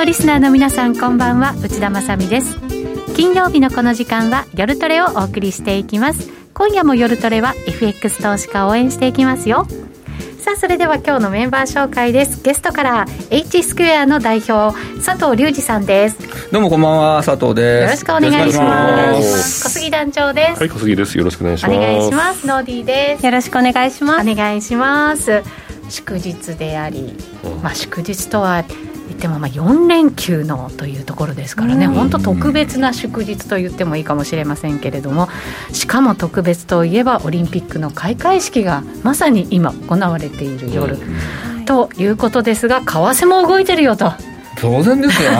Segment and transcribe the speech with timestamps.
[0.00, 1.54] のリスナーの皆さんこんばんは。
[1.62, 2.56] 内田まさです。
[3.14, 6.30] 金曜日のこの時間は夜トレをお送りしていきます。
[6.54, 9.66] 今夜も夜トレは FX 投資家を応援していきますよ。
[10.38, 12.42] さあそれでは今日のメンバー紹介です。
[12.42, 14.74] ゲストから H スクエアの代表
[15.04, 16.50] 佐藤隆二さんです。
[16.50, 17.84] どうもこんばんは佐藤です。
[17.84, 19.64] よろしくお願いします。
[19.64, 20.60] 小杉団長です。
[20.60, 21.18] はい小杉です。
[21.18, 21.76] よろしくお願いします。
[21.76, 22.46] お願いします。
[22.46, 23.26] ノーディーです。
[23.26, 24.30] よろしくお願いします。
[24.30, 25.42] お願いします。
[25.90, 27.12] 祝日であり、
[27.62, 28.64] まあ祝日とは
[29.20, 35.28] 言ってもまあ4連休のというところですからね、本当特別な祝日と言ってもいいかもしれませんけれども
[35.72, 40.96] しかも特別といえばオリンピックの開会式がまさに今行われている夜、
[41.66, 44.12] ということですが為替も動いてるよと。
[44.56, 45.30] 当然ですよ。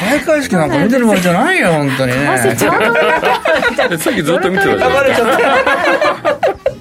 [0.00, 2.38] 開会式なんか見てるもんじゃないよ本当にね。
[3.98, 4.88] さっきずっと見てた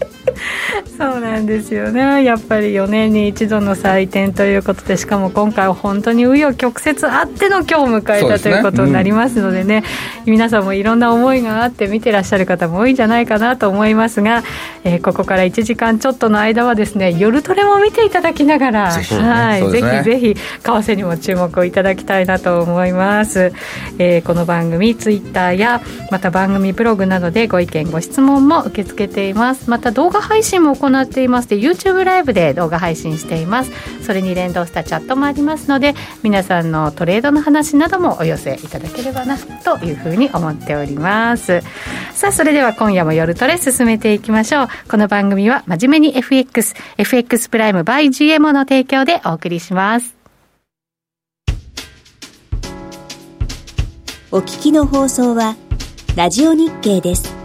[0.97, 2.23] そうなんですよね。
[2.23, 9.83] やっぱり4年に一度の祭典ということでしかも今回は本当に紆余曲折あっての今日迎えた、ね、ということになりますのでね、
[10.25, 14.43] うん、皆さんもいろんな思いがあって見てらっしゃる方も多いんじゃないかなと思いますが、
[14.83, 23.53] えー、ここから1時間ちょっとの間はですね夜トレも見ていただきながら、はい、ぜひぜひ為替にも注目をいただきたいなと思います、
[23.99, 29.69] えー、この番組ツイッターやまた番組ブログなどでご意見ご質問も受け付けています。
[29.69, 31.49] また動画配信も行っています。
[31.49, 33.71] で YouTube ライブで動画配信しています。
[34.03, 41.61] それに連動したチャットもありますので皆さんのトレードの話などもお寄せいただければなというふうに思っております。
[42.13, 44.67] さあそれでは今夜も夜トレ進めていきましょう。
[44.89, 50.15] この番組は真面目に FXFX プライム by GMO の提供でお送りします。
[54.29, 55.55] お聞きの放送は
[56.17, 57.36] ラジオ日経です。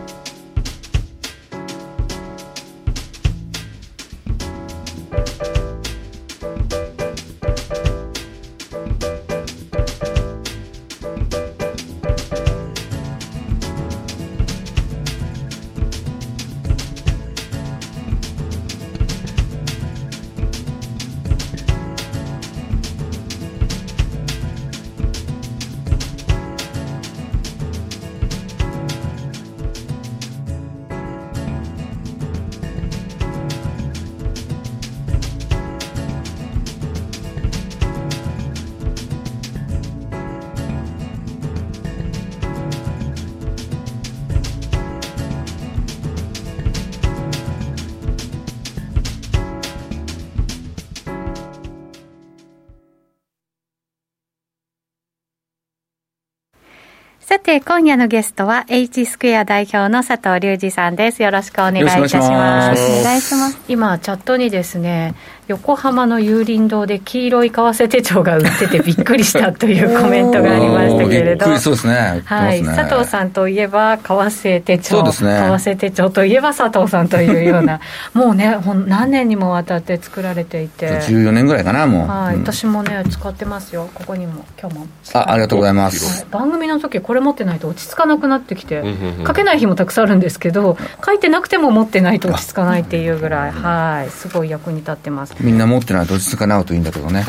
[57.52, 61.22] さて、今夜のゲストは、H スクエア代表の佐藤隆二さんです。
[61.22, 63.00] よろしくお願いいたします。
[63.00, 63.58] お願いします。
[63.66, 65.14] 今、チャットにですね、
[65.48, 71.58] 横浜の有林堂で黄色い為替手帳が売っててびっくりしたというコメントがありましたけれど。
[71.58, 77.80] そうですね、はい、佐藤さんといえば為替手帳、ね、為替手帳といえば佐藤さんというような。
[78.14, 78.56] もうね
[78.86, 81.00] 何年にもわたって作られていて。
[81.00, 83.90] 14年ぐらいかなもう、はい、うん、私もね使ってますよ。
[83.94, 84.86] ここにも今日も。
[85.14, 88.82] あありがとうございます、はい、番組の時これ持ってないと落ち着かなくなってきて
[89.26, 94.10] 書けない日もたくさんあるんですけど書いてなくても持ってないと落ち着かないっていうぐらいはい。
[94.10, 95.34] すごい役に立ってます。
[95.40, 97.24] みんな持ってないと落ち着かないといいんだけどね。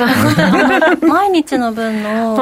[1.01, 2.35] 毎日の分の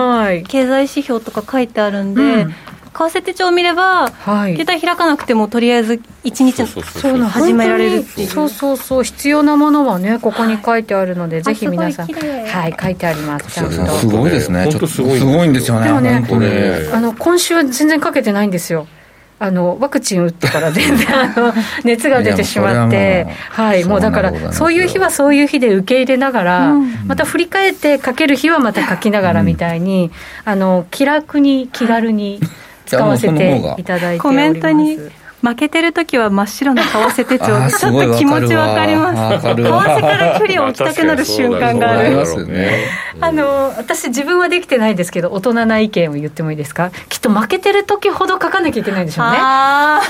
[0.48, 2.48] 経済指標とか書いてあるんで、
[2.94, 5.94] 為替手帳を見れば、はい、携帯開かなくてもとりあえず
[6.24, 6.60] 1日
[7.18, 8.28] の始められるっていう。
[8.28, 9.04] そうそうそう。
[9.04, 12.08] 必要なものはねここに書いてあるので、はい、ぜひ皆さん。
[12.08, 13.48] はい書いてあります。
[13.54, 13.86] ちゃんと。
[13.98, 14.68] すごいですね。
[14.70, 15.88] ちょっとすごいんですよね。
[15.88, 18.88] でもねあの今週は全然かけてないんですよ。
[19.40, 21.52] あのワクチン打ってから全然あの
[21.84, 26.76] 熱が出てしまって、はい、もうだから、そういう日はそういう日で受け入れながら、
[27.08, 30.12] また振り返って書ける日はまた書きながらみたいに、
[30.46, 32.40] あの気楽に気軽に
[32.86, 34.20] 使わせていただいております。
[34.20, 34.98] コメントに
[35.44, 36.90] 負けてる時は真っ白な為
[37.24, 39.44] 替手帳ちょっと気持ちわかります。
[39.48, 39.66] 為替
[40.02, 42.24] から距離を置きたくなる瞬間がある。
[43.20, 46.92] あの私自分はできてないですけど大人な意見を言ってもいいですか？
[47.10, 49.38] きっと負けてる時ほど書かなきゃいけないんでしょうね。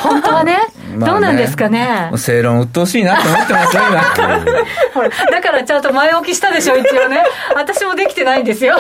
[0.02, 0.58] 本当はね。
[1.00, 2.12] どうなんですかね？
[2.18, 4.02] 正論鬱陶しいなと思ってますよ今。
[4.94, 7.24] ほらだからちゃんと前置きしたでしょ一応ね。
[7.56, 8.76] 私もできてないんですよ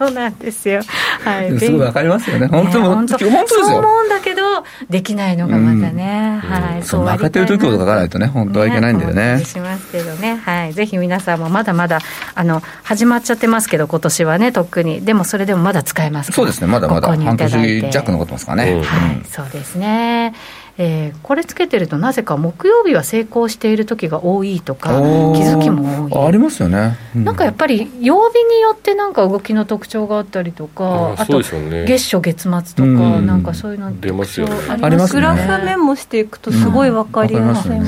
[0.00, 0.80] そうなんですよ。
[1.22, 1.58] はい。
[1.58, 2.46] すごいわかりますよね。
[2.46, 3.46] 本当、本当ですよ。
[3.46, 4.40] そう思うんだけど、
[4.88, 6.82] できないのがまたね、はい。
[6.82, 9.44] そう、負けてる時ほど書かないとね、本当はいけないんだよね。
[9.44, 10.40] しますけどね。
[10.42, 10.72] はい。
[10.72, 11.98] ぜひ皆さんもまだまだ、
[12.34, 15.04] あの、始まっちゃってますけど、今年はね、とっくに。
[15.04, 18.80] でもそれでもまだ使えますそうですね、まだまだ半年弱残ってますかね。
[18.82, 19.22] はい。
[19.30, 20.32] そうですね。
[20.78, 24.94] えー、これつけてるとなぜか木曜日は成功している時が多いとか気
[25.42, 26.26] づきも多い。
[26.26, 34.54] ありますよね、うん、なんかやっぱり曜日によってなんか動きの特徴があったりとかあと月初月末とか、なんかそういうの出ますよね。
[34.68, 35.20] ありますね。
[35.20, 37.82] グラフメモしていくとすごい分かりますね、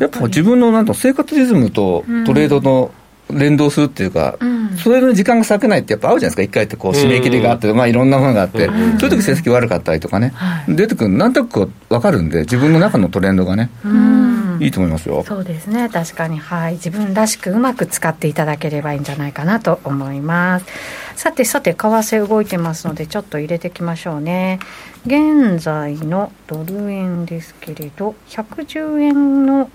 [0.00, 2.90] やっぱ自分のなんと生活リズムとトレードの、
[3.30, 10.32] 連動するっていうか、うん、それの時間が割けないってやっぱ合うじゃないですか、一回ってこう締め切りがあって、まあいろんなものがあって、そういう時成績悪かったりとかね、
[10.68, 13.70] 出てくるなんとなく分かるんで、自分の中のトレンドがね、
[14.60, 15.24] いいと思いますよ。
[15.26, 20.66] そうですね、確かに、はい、自分らしくうまく使っていただければいいんじゃないかなと思います。
[21.16, 24.58] さてさて、為替動いてますので、ちょっと入れていきましょうね。
[25.06, 29.70] 現在のドル円ですけれど、110円の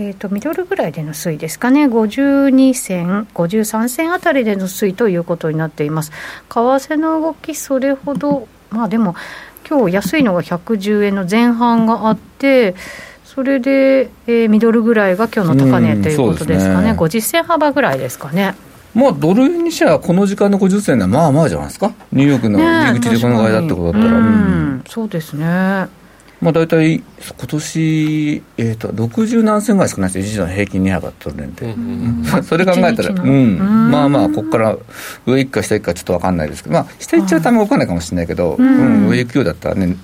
[0.00, 6.12] えーと、ミドルぐらいでの推移ですかね、52銭、53銭あたりでの推移ということになっています。
[6.12, 6.14] 為
[6.48, 9.16] 替の動き、それほど、まあでも、
[9.68, 12.76] 今日安いのが110円の前半があって、
[13.24, 18.54] それで、えー、ミドルぐらいが今日の高値ということですかね、ね50銭幅ぐらいですかね。
[18.94, 24.18] まあ、ドル円にしては、この時間の50銭はまあまあじゃないですか、ニューヨークの入り口でこのぐらいだってことだったら。
[24.18, 25.88] うん、そうですね。
[26.40, 27.04] まあ、大体今
[27.48, 34.76] 年、えーと、60何銭ぐらい少ないですよ、一時の平均2泊取れるんで、うんうん、それ考えたら、うん、まあまあ、ここから
[35.26, 39.96] 上行くか下行くかちょっと分かんないですけど、まあ、下行っちゃうため動かないかもしれないけど、うん、上行くようだったらね、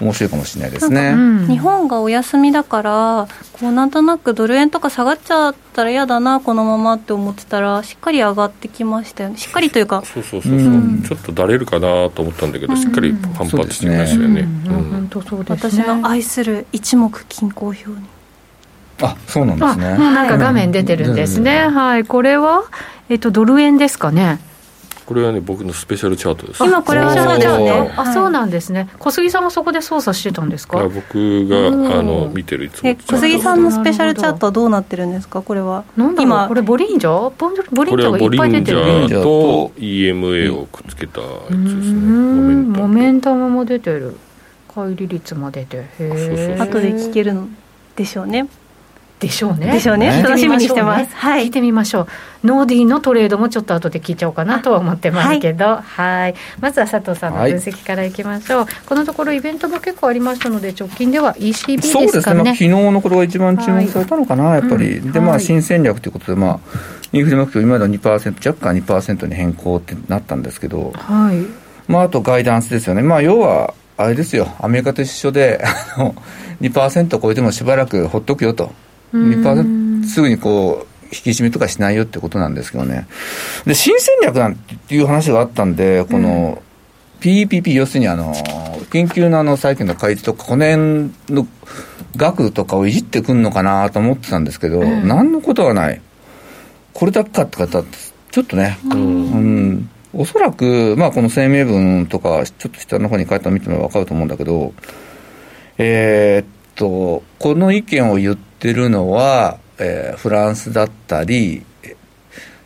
[0.00, 1.14] 面白いかもしれないですね、
[1.48, 10.72] 日本がお休みだから、こうなんとなくドル円とか下がっちゃったら嫌だな、このままって思ってたら、しっかり上がってきましたよね、しっかりというか、そうそうそうそう、
[11.06, 14.48] ちょっとだれるかなと思ったんだけど、しっかり反発してましたよね。
[14.66, 17.96] 本当そうです私の愛する一目均衡表に。
[19.02, 19.98] あそうなんですね。
[19.98, 22.04] なんか画面出てるんですね、はい。
[22.04, 22.62] これは、
[23.08, 24.38] えっと、ドル円ですかね
[25.06, 26.64] これはね僕のスペシャルチャートです。
[26.64, 27.92] 今これはそうですね。
[27.96, 28.88] あそうなんですね。
[28.98, 30.78] 小杉さんはそこで操作してたんですか？
[30.88, 31.68] 僕が
[31.98, 32.96] あの見てるいつも。
[32.96, 35.42] 小杉さんのスペシャルチャートはどうなってるんですか？
[35.42, 35.84] これは。
[36.18, 36.48] 今。
[36.48, 37.74] これボリンジャー？
[37.74, 38.78] ボリンジャーがいっぱい出てる。
[38.78, 42.00] ボリンジャーと EMA をくっつけたやつですね。
[42.78, 43.44] モメンタム。
[43.44, 44.16] も出てる。
[44.68, 45.76] 乖離率も出て。
[45.76, 47.46] へえ後で聞けるの
[47.94, 48.48] でしょうね
[49.20, 49.72] でしょうね。
[49.72, 50.22] でしょうね。
[50.22, 52.06] 楽しみにしてます、はい、聞いてみましょう。
[52.46, 55.76] ノーディーのトレードもちょっと後で聞いちゃおうかなとは思ってますけど。
[55.76, 56.34] はい。
[56.60, 62.06] まずは佐藤さんの分析からいきましょう、はい、このところイベントも結構ありましたので直近では ECB ですかね。
[62.06, 66.60] そうですね、まあ、昨日のことが一番注目されたのかな、はい、やっぱり、うん、でまあ新戦略ということでまあ
[67.12, 70.92] インフレ目標今までは2%若干2%に変更ってなったんですけど。
[70.94, 71.64] はい。
[71.86, 73.02] まああとガイダンスですよね。
[73.02, 75.62] まあ要はあれですよ、アメリカと一緒で、
[75.96, 76.14] あの
[76.60, 78.72] 2%超えてもしばらくほっとくよと、
[79.18, 83.06] 2%すぐにこう、引き締めとかしないよってことなんですけどね。
[83.64, 86.62] で、新戦略なんていう話があったんで、この、
[87.20, 88.34] PPP、要するにあの、
[88.90, 91.46] 緊急のあの債券の開示とか、この辺の
[92.16, 96.00] 額とかをいじってくんのかなと思ってたんですけど、うん、何のことはない。
[96.92, 97.82] これだけかって方、
[98.30, 99.90] ちょっとね、うん、うん。
[100.12, 104.72] おそらく、まあ、この声明文とか、ちょっと下の方に書いたの見ても分かると思うんだけど、
[105.78, 106.46] えー、っ
[106.76, 111.64] と、この意見を言ってるのは、えー、フランスだったり、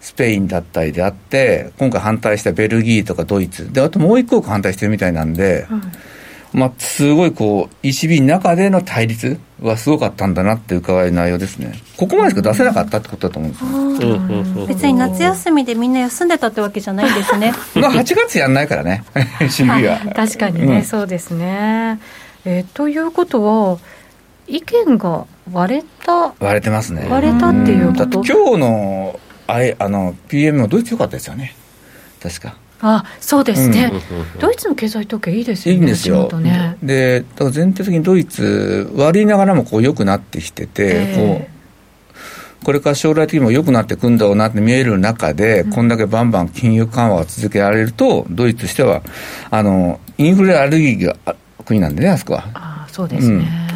[0.01, 5.67] スペインだったりであって、今回反対したベルギーとかドイツ、で、あともう一個反対してるみたいなんで、
[6.53, 11.75] まあ、すごいこう、ECB の中での対立はすごかったんだなって伺う内容ですね。
[11.97, 14.67] ここまでしか出せなかったってことだと思うんですよ。
[14.67, 17.53] 別に夏休みでみんな休んでたってわけじゃないですね。
[17.77, 19.05] まあ8月やんないからね、
[19.41, 20.15] ECB は。
[20.15, 22.01] 確かにね、うん、そうですね。
[22.47, 23.79] えー、ということは、
[24.49, 26.33] 意見が割れた？
[26.41, 27.07] 割れてますね。
[27.11, 28.25] 割れたっていうこと？
[28.25, 31.55] 今日のあいあの PM もドイツ良かったですよね。
[32.23, 32.57] 確か。
[32.81, 41.49] あそうですね、うん、ドイツの経済統計いいですよね、いいんですよ、ね、でだから全体的にドイツ、悪いながらもこう良くなってきてて、えー、こ
[42.63, 49.03] うこれから将来的にも良くなってくんだろうなって見える中で、うん、こんだけバンバン金融緩和を続けられると、ドイツとしては、
[49.51, 52.45] あのインフレアレルギーが国なんでね、あそこは。
[52.55, 53.68] あそうですね、うん、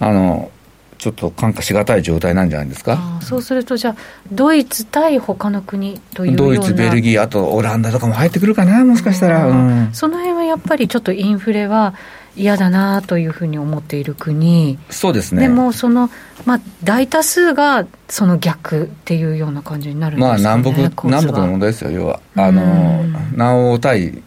[0.00, 0.50] あの
[0.98, 3.18] ちょっと感化しがたい状態なんじゃないですか？
[3.20, 3.96] そうすると、じゃあ、
[4.32, 9.46] ドイツ対他の国というドイツ、ベルギー、あとオランダとかも入ってくるかな、もしかしたら。
[9.46, 11.94] うん、その辺はやっぱりちょっとインフレは
[12.36, 15.42] 嫌だなというふうに思っている国、そうですね。
[15.42, 16.10] でもその、
[16.46, 22.20] まあ、大多数がその逆っていうような感じになるんですか、ね、まあ、南北南北の問題ですよ、要は。
[22.34, 24.22] あの南欧対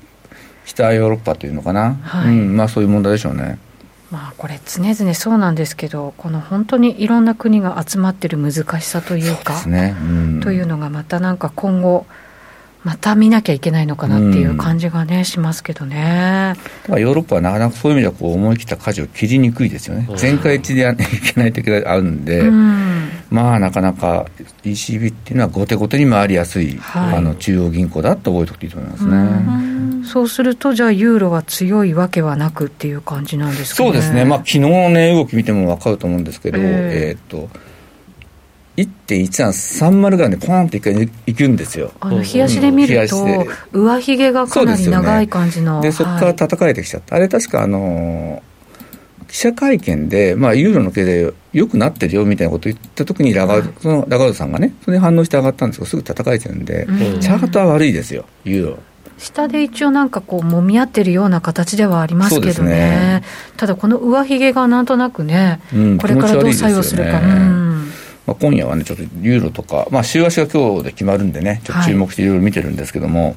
[0.66, 3.58] 北ヨーロッパというのかな、はい、うん、まあ、そういう問題でしょうね。
[4.12, 9.96] まあ、これ、常々そうなんですけど、この本当にいろんな国が集まってる難しさというか、ね。
[10.00, 10.04] う
[10.38, 12.06] ん、というのがまたなんか今後、
[12.88, 16.54] また見なきゃいけないのかなっていう感じがね、うん、しますけどね。
[16.88, 20.08] ヨーロッパはなかなかそういう意味ではこう思い切った舵を切りにくいですよね。
[20.16, 24.28] 全会一致でやらなきゃいけない時があるんで、うん、まあなかなか
[24.64, 29.12] ECB っていうのは後手後手に回りやすい、はい、あの中央銀行だと覚えておくといいと思いますね。
[29.12, 33.90] うん、そうすると、じゃあユーロは強いわけはなくっていう感じなんですかね。
[33.90, 34.24] そうですね。
[34.24, 37.50] まあ昨日のね、動き見ても分かると思うんですけど、えー、っと、
[38.78, 40.78] 1.1330ぐらいでポーンって
[41.26, 41.92] いくんですよ。
[42.00, 43.26] あの冷やしで見ると、
[43.74, 45.82] 上髭がかなり長い感じの。
[45.82, 47.16] で、ね、そこから叩かれてきちゃった。
[47.16, 48.44] あれ確かあの
[49.28, 58.80] 記者会見で、まあ、ユーロの経済良くなってるよみたいなことを言ったときにラガード、そのラガードさんがね、それに反応して上がったんですけど、すぐ叩かれてるんで、うん、チャートは悪いですよ、ユーロ。
[59.18, 63.24] 下で一応なんかこう揉み合ってるような形ではありますけどね、ね。
[63.58, 67.20] ただこの上髭がなんとなくね、うん、これからどう作用するか。
[68.28, 73.36] まあ、今夜はね、ちょっとユーロとか、まあ、週足が今日で決まるんでね、ちょっと注目していろいろ見てるんですけども、はい、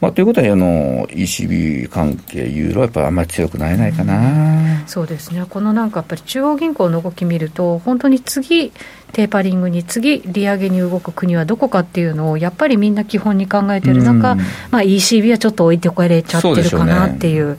[0.00, 8.72] まあ、ということはあの ECB 関係、ユーロはやっぱりあんまり強くなれないかな、そうですね、このなんかやっぱり中央銀行の動き見ると、本当に次、
[9.12, 14.02] テーパリングに次、利上げに動く国はどこかっていうのを、やっぱりみんな基本に考えてる。
[14.02, 14.38] 中、うん。
[14.70, 17.56] まあ、ECB はちょっと置いてこれちゃってるかなっていう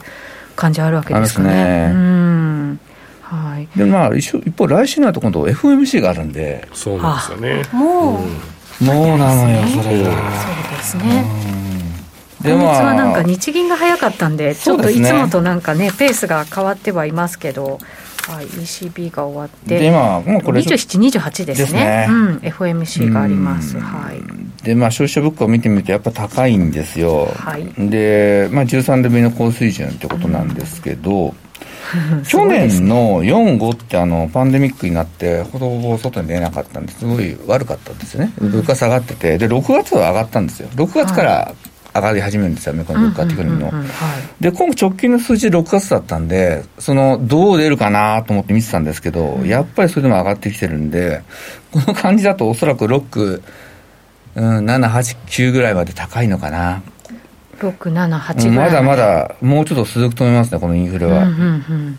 [0.54, 1.88] 感じあるわけですかね。
[1.88, 1.90] ね。
[1.92, 2.80] うん
[3.30, 6.66] はい、でまあ一一方来週になると今度 FMC があるんで。
[6.72, 7.62] そうなんですよね。
[7.72, 8.20] も
[8.80, 10.10] う、うん、もうなのよそれが。
[10.10, 10.16] そ
[10.64, 11.24] うですね、
[12.42, 17.78] 今月はなんか日銀が早かったんで、ちょっといつもとなんかね、ペースが変わってはいますけど、
[18.28, 22.06] はい、ECB が終わって、でまあ、もうこれ27、28ですね、すね。
[22.08, 31.47] うん、FMC があります、はい、でまあ、消費者物価を見てみると、やっぱ高いんですよ、はい、で、まあ、13年ぶりの高水準ってことなんですけど、うん
[32.26, 41.54] 去年の4、5ってあのパンデミックになって、ほぼほぼ外に出なかったんですごい悪かったんですよね、物価下がってて、で6月は上がったんですよ、6月から
[41.94, 43.72] 上がり始めるんですよ、アメリカの物価っていうの。
[44.40, 51.22] で、今後直近の数字6月だったんで、そのどう出るかなと思って見てたんですけど、やっぱりそれでも上がってきてるんで、
[51.72, 53.42] この感じだとおそらく6、
[54.36, 56.82] うん、7、8、9ぐらいまで高いのかな。
[57.58, 61.24] 6、7、8まだまだ、もうちょっと続くと思いますね、このインフレは。
[61.24, 61.98] うんうんうん、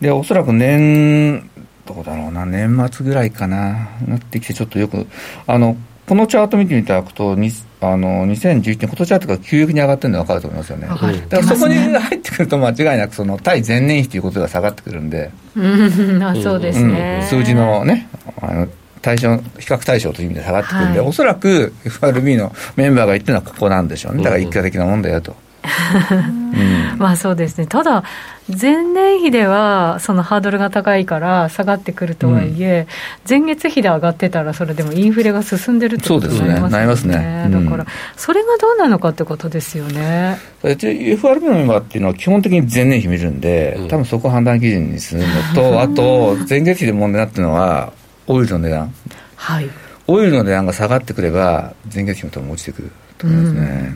[0.00, 1.48] で、おそらく年、
[1.86, 5.06] どうだろうな、年末ぐらいかな、なってきて、ちょっとよく、
[5.46, 10.86] あの、このチャート見ていただくと、にあの2011年、今年はとか急激に上がってるの分かると思いますよね。
[10.86, 18.08] だからそこに入ってくると、間違いなくその対前年比ということが下がってくるんで、あそうですね、うん、数字のね、
[18.40, 18.68] あの
[19.06, 24.24] 対象、比較対象という意味で下がってくるんで、はい、おそらく FRB のメンバーが言ってるのはここなんでしょうね。
[24.24, 25.36] だから一過的なもんだよと。
[26.10, 28.04] うん、まあそうですね、ただ、
[28.48, 32.86] 前年比ではそのハードルが高いから下がってくるとはいえ、
[33.24, 37.86] うん、前月比で上がってたら、それでもインフレが進んでるってことになりますね、なりますね、だから、
[38.16, 40.38] それがどうなのかってことですよね。
[40.62, 47.92] FRB のメンバーっていうのは、基本的に前年比見るんで、多分そこを判断基準にするのと、あと、前月比で問題になってるのは、
[48.26, 48.92] オイルの値段、
[49.36, 49.70] はい、
[50.06, 52.90] オイルの値段が下がってくれば、前月比も多分落ちてくる。
[53.18, 53.92] と思いますね。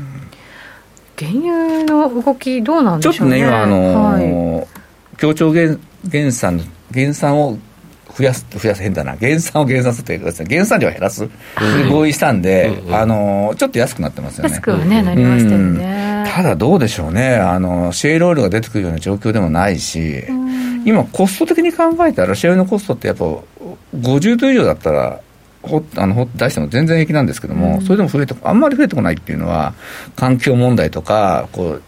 [1.19, 3.39] 原油の動き、どうなんでしょうね。
[3.39, 4.67] ちょっとね、今、あのーはい、
[5.19, 6.61] 協調減減産
[6.91, 7.59] 減産を
[8.17, 11.29] 増やす、増やす変だな、減産を減産するというかですね、減産量を減らす、
[11.91, 14.51] 合意したんで、あのー、ちょっと安くなってますよね。
[14.51, 16.25] 安くはね、なりましたよね。
[16.35, 20.25] ただどうでしょうね、あの、シェールオイルが出てくるような状況でもないし、
[20.85, 23.25] 今、コスト的に考えたら、シェアのコストってやっぱ
[23.95, 25.21] 50度以上だったら、
[25.63, 29.75] ほあの出しても全然平気なんですけども、うん、それでも増えてあんまり増えてこないっていうのは、
[30.17, 31.83] 環境問題とか、こう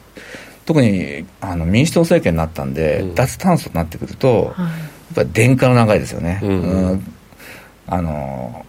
[0.66, 6.40] 特にあの民主党政権になったんで、うん、脱炭素になってくると、はい、やっぱり電化の長いですよね。
[6.42, 7.14] うん、うん、
[7.86, 8.64] あの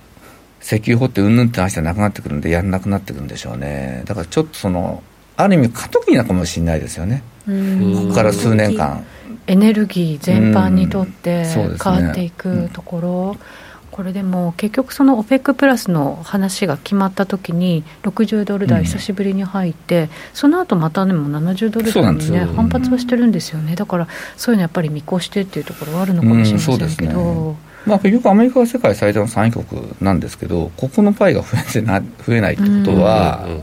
[0.61, 4.03] 石油掘ってうんぬんって話じゃなくなってくるんで、やらなくなってくるんでしょうね。
[4.05, 5.03] だからちょっとその、
[5.35, 7.21] ある意味過渡期なのかもしれないですよね。
[7.45, 9.05] ここから数年間。
[9.47, 13.37] エネルギー全般にとって変わっていくところ、
[13.93, 27.19] これでも結局、その OPEC プラスの話が決まったときに、60ドル台、久しぶりに入って、うん、その後またでも70ドル台にね、反発はしてるんですよね、だからそういうのやっぱり見越してっていうところはあるのかもしれませんけど。
[27.19, 33.61] うんね、まあ、結局、アメリカは世界最大の産油国なんですけど、ここのパイが増えてな増えないってことは、うん、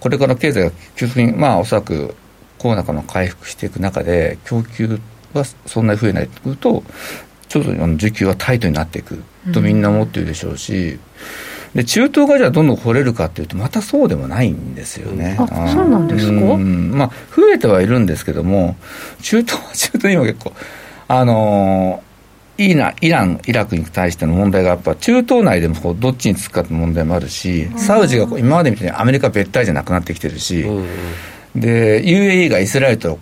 [0.00, 2.16] これから経済が急速に、まあ、おそらく
[2.64, 4.98] コロナ禍の回復していく中で、供給
[5.34, 6.82] はそんなに増えないというと、
[7.46, 10.98] ちょっと需給はタイトになっていくとみんな思ってるでしょうし、
[11.74, 15.36] で中東がじゃあどんどん掘れるかっていうと、またそうでもないんですよね。
[15.38, 18.76] あそうなんですか、まあ、増えてはいるんですけども、
[19.20, 20.54] 中東は中東今結構、
[21.08, 22.02] あの
[22.56, 30.64] イライラン、イラクに対しての問題がやっぱ中東内でもこうどっちにつくかって問題もあるし、サウジが今までみたいにアメリカ別体じゃなくなってきてるし、
[31.54, 33.18] で UAE がイスラエルと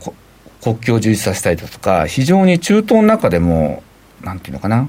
[0.62, 3.82] 国境を充実させたりだとか、非常に中東の中でも、
[4.22, 4.88] なんていうのかな、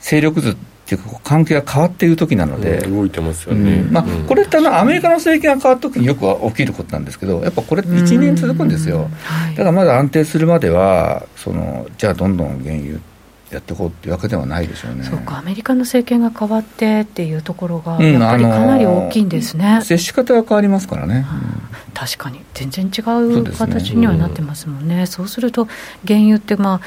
[0.00, 9.08] 勢力図っていうか、関係が変わっている時なので、動いてますよね、まあ、これってあのアメリカの政権が変わった時によく起きることなんですけど、やっぱこれって1年続くんですよ、
[9.50, 12.98] だからまだ安定するまでは、そのじゃあどんどん原油
[13.52, 15.04] やっていこうっていうわけではないでしょうね。
[15.04, 25.68] そうか、アメリカの政権が変わってっていうところが、やっぱりかなり大きいんですね、うん、接し方が変わりますからね、うん、確かに、全然違う形にはなってますもんね、そう、ねうん、そうすると、
[26.06, 26.80] 原油って、まあ、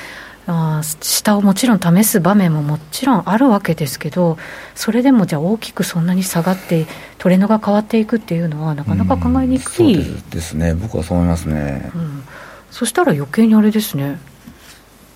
[0.47, 4.37] あ下をもちろん試す場面ももちろんあるわけですけど、
[4.75, 6.85] それでもじゃあ、大きくそんなに下がって、
[7.17, 11.91] トレンドが変わっていくっていうのは、なかなか考えにくい、ですね、僕はそう思いますね。
[12.69, 14.19] そしたら余計にあれですね。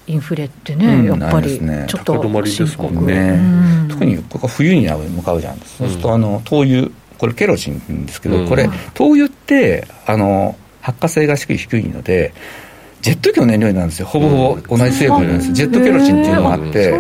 [0.10, 3.39] インフレってね、うん、やっぱりちょっと深刻、ね、
[3.88, 6.88] 特にここ冬に向かうじゃん、そうするとあの灯油
[7.20, 12.34] これケロシンですけど、これ灯油ってあの発火性が低いので
[13.01, 14.08] ジェット機の燃料なんですよ。
[14.08, 16.94] ほぼほぼ同じ成分なんです、ジェットケロシンっていうのがあって。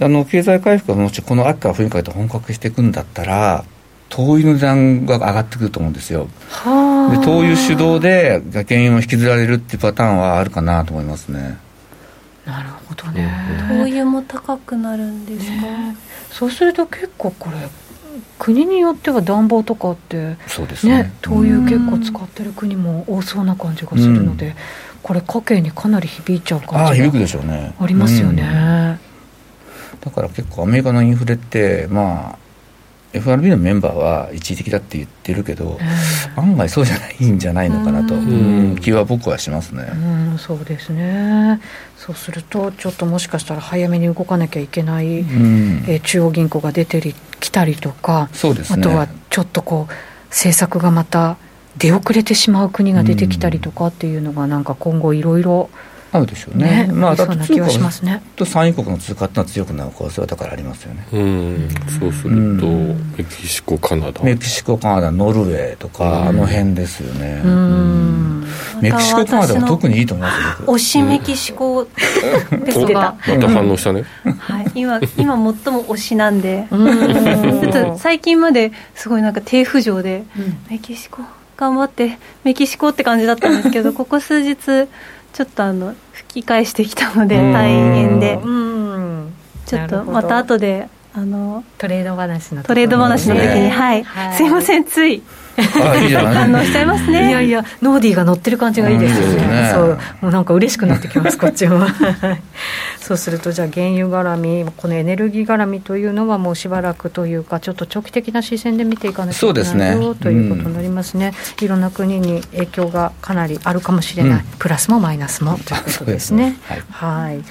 [0.00, 3.64] あの経済回復がもしこの秋から冬にかけて本格していくんだったら
[4.08, 6.28] 灯油の値段が上がってくると思うんですよ。
[6.64, 11.58] で灯油主導で原油を引きずられるっていうパターンはあるかなと思いますね。
[12.44, 13.30] なるほどね。
[13.68, 15.96] 灯油も高くなるんですか、ね、
[16.30, 17.56] そうすると結構これ
[18.38, 24.54] 国によっては暖房とかってそうですね、ね、灯油結構使ってる国も多そうな感じがするので、うん、
[25.02, 28.98] これ家計にかなり響いちゃう感じがありますよね、ね。
[29.94, 32.41] うん、だから結構アメリカのインフレってまあ
[33.12, 41.60] FRB のメンバーは一時的だって言ってるけど、えー、案外そうじゃないんじゃないのかなと、うん、気は僕はしますね、うん、そうですね。
[41.96, 47.00] そうするとちょっともしかしたら早めに動かなきゃいけない、うん、えー、中央銀行が出て
[47.38, 49.92] きたりとかそうです、ね、あとはちょっとこう
[50.30, 51.36] 政策がまた
[51.76, 55.70] 出遅れてしまう国が出てきたりとかっていうのがなんか今後いろいろ
[56.14, 56.86] あるでしょうね。
[56.86, 57.66] ねまあ、だと通貨
[58.36, 61.06] と産油国の通貨ってのは強くなる可能性はだからありますよね。
[61.10, 64.22] うん、そうすると、メキシコ、カナダ。
[64.22, 67.40] メキシコ、カナダ、ノルウェーとか、あの辺ですよね。
[67.42, 68.44] うん。
[68.82, 71.90] メキシコ、カナダは特にいいと思います推しメキシコで
[72.72, 73.00] すけど。
[73.00, 74.04] また反応したね。
[74.38, 76.66] はい、今、今最も推しなんで。
[76.70, 80.24] ちょっと最近まですごいなんか低浮上で、
[80.68, 81.22] メキシコ、
[81.56, 84.56] 頑張って、メキシコって感じだったんですけど、ここ数日、
[85.32, 88.38] ちょっとあの吹き返してきたので大変で。
[89.66, 95.22] ちょっとまた後であのトレード話のトレード話の時に、はい、はい、すいませんつい
[95.56, 97.28] 反応しちゃいますね。
[97.28, 99.70] いやいやノーディーが乗ってる感じがいいですよね。
[99.72, 99.98] そう。
[100.20, 101.88] もうなんか嬉しくなってきます こっちは。
[103.02, 116.56] そうするとじゃあ原油絡みこのエネルギー絡みというのはもうしばらくというかちょっと長期的な視線で見ていかなきゃいけないよ、ね、ということになりますね、うん、いろんな国に影響がかなりあるかもしれない、うん、プラスもマイナスもということですね。
[116.62, 117.44] はい、はい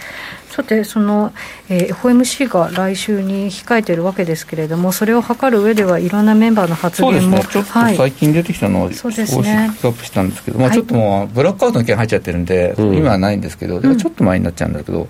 [0.52, 1.34] さてその、
[1.70, 15.08] えー、FOMC が来週に控えているわけですけれどもそれを図る上ではいろんなメンバーの発言も、ね、ちょっと最近出てきたのを少しピックアップしたんですけど、ね、まあ、ちょっともうブラックアウトの件入っちゃってるんで、うん、今はないんですけど、ちょっと前になっちゃうんだけど、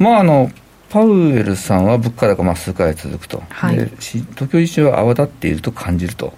[0.00, 0.50] まああの
[0.90, 6.34] パウエルさんは物価高まあ数回続くと、はい、で東京地震は泡立っていると感じると。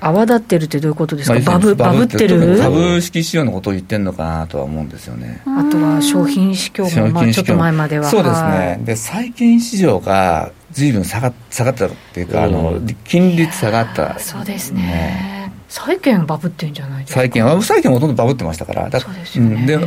[0.00, 2.58] 泡立ってるってどういうことですか、まあ、バブバブってる？
[2.58, 5.42] 株式市場のことを言ってるのかなとは思うんですよね。
[5.46, 8.04] あとは商品市況も、まあ、ちょっと前までは。
[8.08, 14.18] そうですね、はい、で債券市場がずいぶん下が下がったっていうか、あの金利下がった。
[14.18, 14.82] そうですね。
[14.82, 15.52] ね。
[15.68, 17.20] 債券バブってんじゃないですか？
[17.20, 18.90] 債券は債券ほとんどバブってましたから。
[18.90, 19.78] だそうですよね、で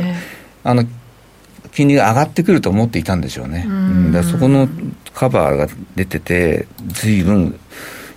[0.64, 0.84] あの
[1.72, 4.68] 金利が上がってくると思っていたんでしょうね、うん、だそこの
[5.14, 7.60] カバーが出ててずいぶん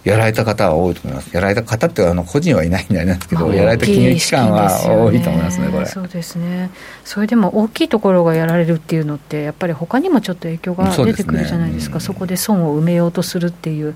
[0.04, 1.34] やられた方は多いと思います。
[1.34, 5.86] やられた方ってあの個人はいないんであれなんですけど、まあ、やられた金融機関は多いと思いますね、これ。
[5.86, 6.72] そうですね。
[7.06, 12.00] それでも大きいところがやられるっていうのって、やっぱり他にもちょっと影響が出てくるじゃないですか。
[12.00, 13.96] そ、ねうん、こで損を埋めようとするっていう、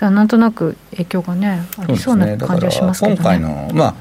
[0.00, 3.94] なんとなく影響がね、ありそうな感じはしますけど、ね、今回の、まあ、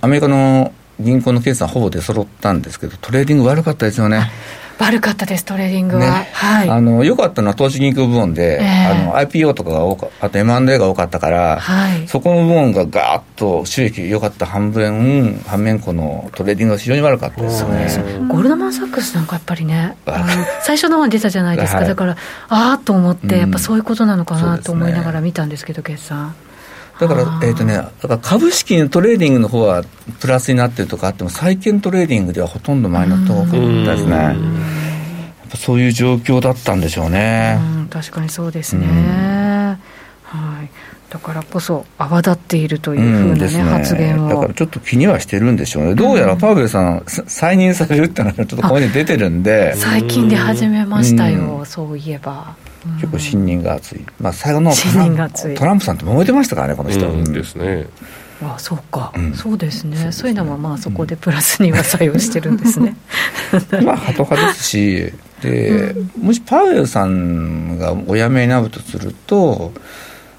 [0.00, 4.30] アメリカの銀行の決算ほぼ出揃ったんですけど、トレーディング悪かったですよね。
[4.78, 6.00] 悪かったです、トレーディングは。
[6.00, 17.40] ね、はい、あのよかったのは投資銀行部門で、えー、あの IPO とかが多かったのと M&A が多かったから、はい、そこの部門がガーッと収益良かった半分、反面、このトレーディングが非常に悪かった。
[17.40, 18.18] ですね。
[18.28, 19.96] ゴールドマン・サックスなんかやっぱりね、
[20.62, 22.16] 最初の方に出たじゃないですか、はい、だから、
[22.48, 26.34] ああと思って、やっぱそういうことなのかなと思いながら見たんですけど、決算。
[27.00, 29.82] だから、えっ、ー、とね、だから株式のトレーディングの方は
[30.20, 34.84] プラスになってるとかあっても、債券トレーディングではほとんどマイナスと多かったですね。
[35.54, 37.58] やっぱそういう状況だったんでしょうね。
[37.60, 38.86] うん、確かにそうですね。
[40.24, 40.70] はい。
[41.08, 52.56] だからこそ泡立っているというふうなね、ね発言をだからちょっと気にはしてるんでしょうね、どうやらパウエルさん、再任されるってのは、ちょっとここに出てるんで、最近で始めましたよ、そういえば。
[53.00, 54.72] 結構信任が厚い、まあ、最後の
[55.56, 57.08] トランプさんと揉めてましたからね、この人。
[57.08, 57.86] うん、ですね。
[58.42, 62.96] あそうか、うん、そうですね、そういうのもまあそこでプラスには作用してるんですね。
[63.84, 69.72] まあ、ハト派ですし、で、うん、もしパウエルさんがお辞めになるとすると、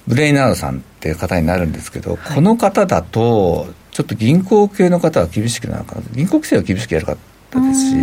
[0.08, 7.18] ブレイナードさんっていう方になるんですけど、はい、この方だと、ちょっと銀行系の方は厳しくなるかな、銀行規制は厳しくやるか
[7.52, 7.96] ですし、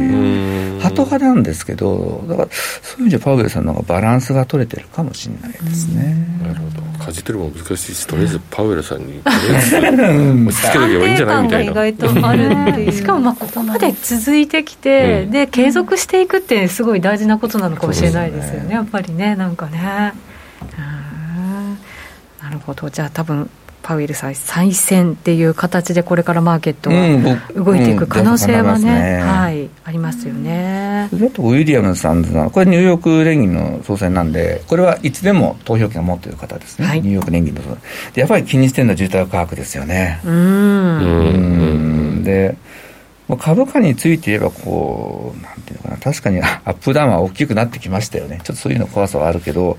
[0.81, 6.27] ハト派なんですけど、だからそういう意味でパウエルさんの方がバランスが取れてるかもしれないですね。
[6.43, 6.83] なるほど。
[7.05, 11.71] かじってるも難しいし、とりあえずパウエルさんに、とりあえず押し付けとけばいいんじゃないみたいな。
[11.73, 12.93] 意外とある。
[12.93, 18.75] しかもまあここまで続いてきて、うん、で継続していくってすごい大事なことなのかもしれないですよね、ね。
[18.75, 20.13] やっぱりね、なんかね。
[22.41, 23.49] なるほど、じゃあ多分
[23.83, 31.09] パウエルさん再選っていう形でこれからマーケットは動いていく可能性はねうんね、はい、ありますよね。
[31.11, 37.63] それとウィリアムさんのこれニューヨーク連銀の総裁なんでこれはいつでも投票権を持っている方ですね、はい、ニューヨーク連銀の
[38.13, 40.21] でやっぱり気にしてるのは住宅価格ですよね。
[40.25, 42.23] うん。
[42.25, 42.57] で
[43.37, 48.41] 株価について言えばこうなんていうのかな確かに アップダウンは大きくなってきましたよね。
[48.43, 49.77] ちょっとそういうの怖さはあるけど、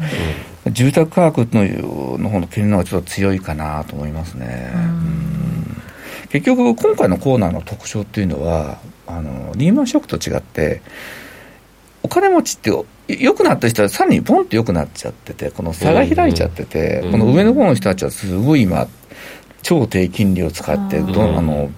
[0.65, 5.81] うん、住宅価格のの方の懸念の方がちょっと強いかなと思いますね、うん、
[6.29, 10.81] 結局今回のコーナーの特徴っていうのはあのリーマンショックと違って
[12.01, 12.71] お金持ちって
[13.07, 18.87] 良くなった人はさらにポンと良くなっちゃっててこの差が開いちゃってて、うん、この上の方の人たちはすごい今
[19.61, 21.71] 超低金利を使ってど、あの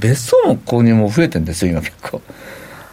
[0.00, 2.20] 別荘の購入も増えてるんですよ、今結構、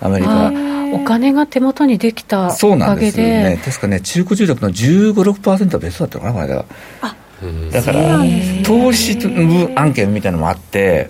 [0.02, 0.32] アメリカ。
[0.32, 0.52] は。
[0.94, 6.66] お金が手元にできたそうなんですよね、確かね、中古住宅の15、6%は別荘だったのかな、これだ
[7.72, 8.20] だから、
[8.64, 9.18] 投資
[9.76, 11.10] 案件みたいなのもあって、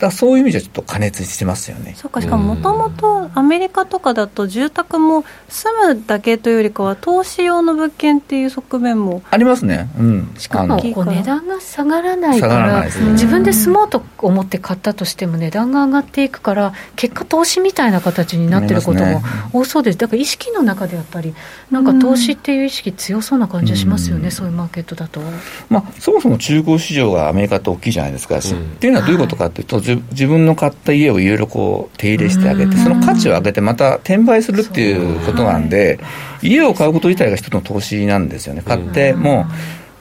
[0.00, 1.94] だそういう意味じゃちょっと加熱してますよね。
[1.96, 19.20] そうかしかももともとアメリカとかだと住宅も住むだけというよりかは投資用の物件っていう側面もありますね、うん、しかもこう値段が下がらないから、ね、自分で住もうと思って買ったとしても値段が上がっていくから結果投資みたいな形になってることも
[19.52, 21.34] 多そうです、だから意識の中でやっぱり
[21.70, 25.20] なんか投資っていう意識強そうな感じがしますよね、うん、そういうマーケットだと、
[25.68, 28.42] まあ、そもそも中古市場がアメリカって大きいじゃないですか、うん、っ
[28.78, 35.98] ていうのはどういうことかっていうと、はい自分の買った家をいろいろこう手入れしてあげて、その価値を上げてまた転売するっていうことなんで、
[36.42, 38.62] 家を買うこと自体が一つの投資なんですよね。
[38.62, 39.46] 買っても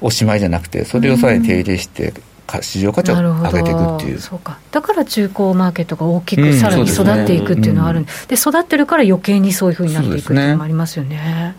[0.02, 2.13] うおしまいじゃなくて、それをさらに手入れして、
[2.62, 4.19] 市場価値を上げていくっていう。
[4.19, 4.58] そうか。
[4.71, 11.56] だから中古マーケットが大きくさらに育っていくっていうのはある、うん、で、ねうん、育ってるから余計にそういうふうになっていくっていうのもありますよね。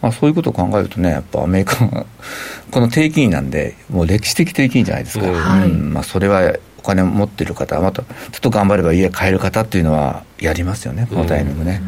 [0.00, 2.06] まあ、そういうことを考えるとね、やっぱアメリカは、
[2.72, 5.92] この低金利なんで、もう歴史的低金利じゃないですか、うん。
[5.92, 11.80] まあ、それはお金を持ってる方、またちょっと頑張れば家買える方っていうのはやりますよね、このタイミングね。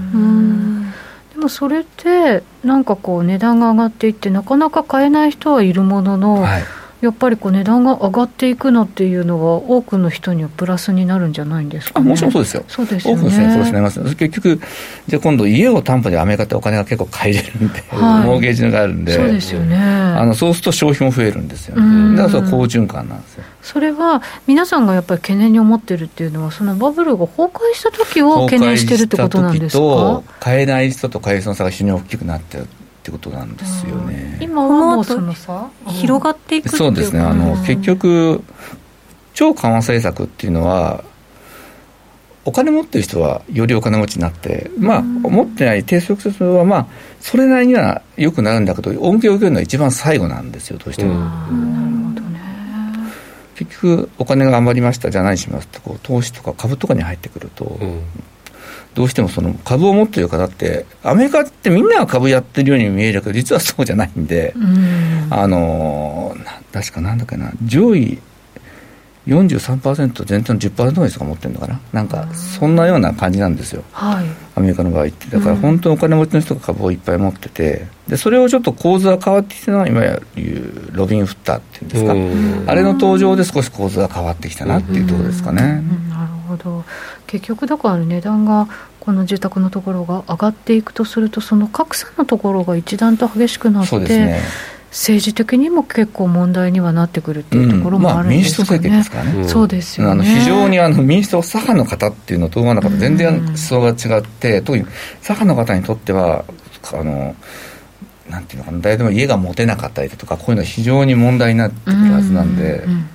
[1.35, 6.63] でもそれってなんかこう値段が上がっていってなかなか買えない人はいるものの、はい、
[7.05, 14.61] やっぱりこう値段が上がっていくのっていうのは、多くの人にはプラスになるんじゃないんですか、ね、あもちろんそうですよ、そうですよね、多くの人にプラスになります、結局、
[15.07, 19.77] じゃあ今度、家を担保でアメリカってお金が結構借りれるんで、はい、モーゲージがあるんで、そうですよね。
[19.77, 23.45] あのそうすると消費も増えるんですよ、ね、だからそれは好循環なんですよ。
[23.63, 30.23] それは皆さんがやっぱり懸念に思ってるっていうのは、そのバブルが崩壊した時を懸念してるってことなんですか？
[30.41, 32.67] 買えない人と買える人の差が非常に大きくなってる
[33.05, 34.39] ってことなんですよね。
[34.41, 37.21] 今はもうその差広がっていくそうですね。
[37.21, 38.43] あの、結局
[39.35, 41.05] 超緩和政策っていうのは
[42.47, 46.87] お金持ってる人はよりお金持ちになって、まあ、持ってない低速説は、まあ、
[47.21, 51.13] それなりにはよくなるんだけど、恩恵を受けるのは一番最後なんですよ、どうしても。
[51.13, 51.57] なる
[52.09, 52.41] ほどね。
[53.55, 58.01] 結局、お金が余りました、じゃあ何しますと、こう投資とか株とかに入ってくると、うん、
[58.95, 66.37] どうしてもその株を持っている方って、アメリカってみんなが株やってるように見えるけど、実はそうじゃないんで、うん、あの
[66.73, 68.19] 確かなんだっけな、上位
[69.27, 82.05] 43%、全体の10%ぐらいしか持ってるのかな、なんかそんなような感じなんですよ、はい、アメリカの場合って、だから本当にお金持ちの人が株をいっぱい持ってて、でそれをちょっと構図が変わってきたのは、今やるロビン・フッターっていうんです
[82.67, 85.63] か、あれの登場で少し構図が変わってきたなっていうところですかね。
[85.63, 86.44] なるほど
[87.27, 88.69] 結局だから値段が
[89.01, 94.41] この住宅のところが上がっていくとするとその格差のところが一段と激しくなって、ね、
[94.91, 100.13] 政治的にも結構問題にはなってくるっていうところもあるんですかね、うんまあ、民主党政権ですからね、そうですよね。
[100.13, 104.85] あの非常にあの民主党左派の方っていうのと右派の方全然思想が違って、特に
[105.21, 106.45] 左派の方にとっては
[106.93, 107.35] あの
[108.31, 113.09] なんていうのかな誰でも家が持てなかったりとかこういうのは非常に問題になってくるはずなんで、うんうん、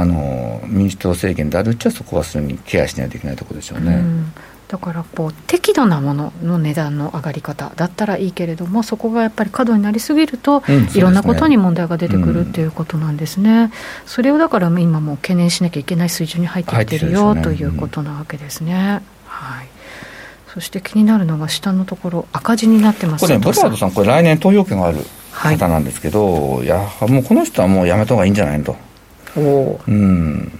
[0.00, 3.94] あの民主党政権であるうちはそこはすぐにケアしないといけないところでしょうね。
[3.94, 4.32] うん。
[4.68, 13.72] だからこう適度なものの値段の上がり方だったらいいけれどもそこがやっぱり過度になりすぎると、うんね、いろんなことに問題が出てくるっていうことなんですね、うん、
[14.06, 19.02] それをだから今も懸念しなきゃいけない水準に入ってきてるよ、ね、ということなわけですね。
[19.26, 19.66] はい。
[20.54, 23.22] そして気になるのが下のところ赤字になってます。
[23.22, 24.98] これねブラードさんこれ来年投票権がある
[25.32, 28.76] 方なんですけど、はい、いやもうこの人はもうやめた方がいいんじゃないのと
[29.36, 29.90] う。
[29.90, 30.52] ん。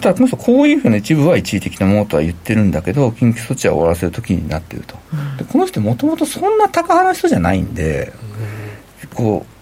[0.00, 8.12] ただこの人こういうふうな一部は一時的なものとは言ってるんだけど緊急措置は終わらせる時になってると、うん、でこの人もともとそんな高派な人じゃないんで、
[9.02, 9.56] うん、こう。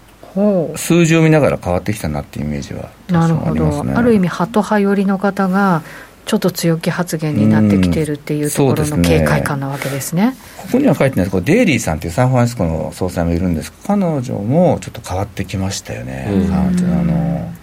[0.75, 3.85] 数字を見ながら変わってきたなっていうイメージはなるほど。
[3.95, 5.81] ある意味ハト派寄りの方が
[6.25, 13.71] ちょっと強気発言になってきてるっていうところの警戒感なわけですね,、ここには書いてないですけどデイリーさんっていうサンフランシスコの総裁もいるんです。
[13.85, 16.63] 彼女もちょっと変わってきましたよね、うん、あ
[17.03, 17.53] の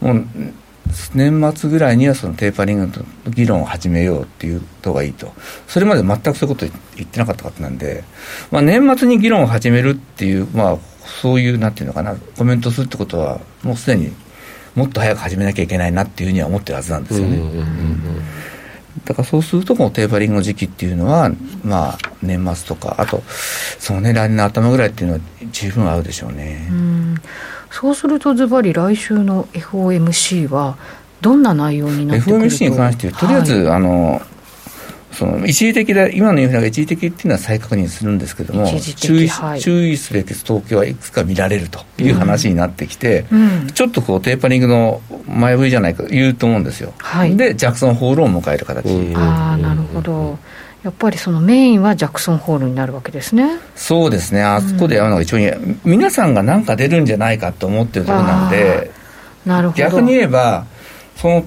[0.00, 0.26] もう
[1.14, 5.32] 年末ぐらいにはそのテーパリングの議論を始めようっていう方がいいと、
[5.66, 8.04] それまで全くそういうこと言ってなかった方なんで、
[8.50, 14.12] まあ、年末に議論を始めるっていう、まあ、そういうなんていうのかな、コメントするってことは、もうすでに
[14.74, 17.40] もっと早く始めなきゃいけないなっていうふうには思ってるはずなんですよね。
[19.04, 21.30] だからそうすると、このテーパリングの時期っていうのは、
[21.64, 23.22] まあ、年末とか、あと、
[23.78, 26.68] そうね、来年の頭ぐらいっていうのは十分合うでしょうね。
[26.70, 26.74] う
[27.70, 30.76] そうすると、ずばり来週の FOMC は、
[31.20, 34.22] どんな内容になってくると FOMC に関して、とりあえず、はい、あの、
[35.12, 50.38] その一時的で、今のインフレが一時的っていうのは再確認するんですけども、注意はい、注意すべき統計はいくつか見られるという話になってきて、うん、ちょっとこうテーパリングの前振りじゃないか言うと思うんですよ、はい、で、ジャクソンホールを迎える形、うん、あなるほど。
[50.82, 53.58] やっぱりそのメインはジャクソンホールになるわけですね。
[53.76, 58.90] そうですね、あそこでやるのが一応、うん、皆さんが何か出るんじゃないかと思ってるところなので、
[59.46, 59.78] なるほど。
[59.78, 60.66] 逆に言えば、
[61.16, 61.44] その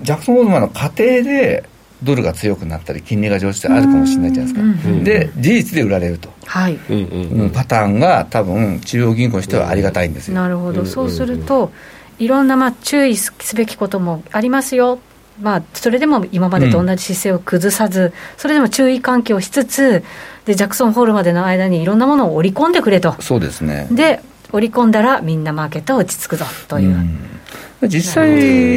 [0.00, 1.64] ジャクソンホールの過程で、
[2.02, 6.78] ドルが強くなったり金利が上昇してあるかもしれないじゃないですか、で事実で売られると、はい。
[6.88, 10.84] うん、パターンが多分中央銀行にしてはありがたいんですよ、なるほど。
[10.86, 11.72] そうすると
[12.18, 14.98] いろんなまあ注意すべきこともありますよ。
[15.40, 20.04] まあ、それでも今までと同じ姿勢を崩さず、うん、それでも注意喚起をしつつ
[20.44, 23.88] で、ジャクソンホールまでの間にいろんなものを織り込んでくれと、そうですね。
[23.90, 24.20] で
[24.52, 26.88] 織り込んだら、みんなマーケットは落ち着くぞという。
[26.88, 27.39] うん
[27.88, 28.28] 実際、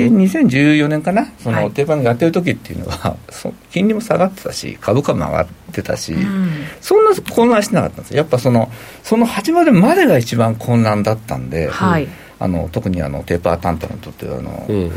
[0.09, 3.17] 2014年かな、その定番がやってる時っていうのは、
[3.71, 8.71] 金利も下がってたし、株価も上がってたし、うん、そんな混乱してなかったんですやっぱその、
[9.03, 12.07] その始まるまでが一番混乱だったんで、はい、
[12.39, 14.91] あの特にあのテーパー担当にとってはあの、うんうん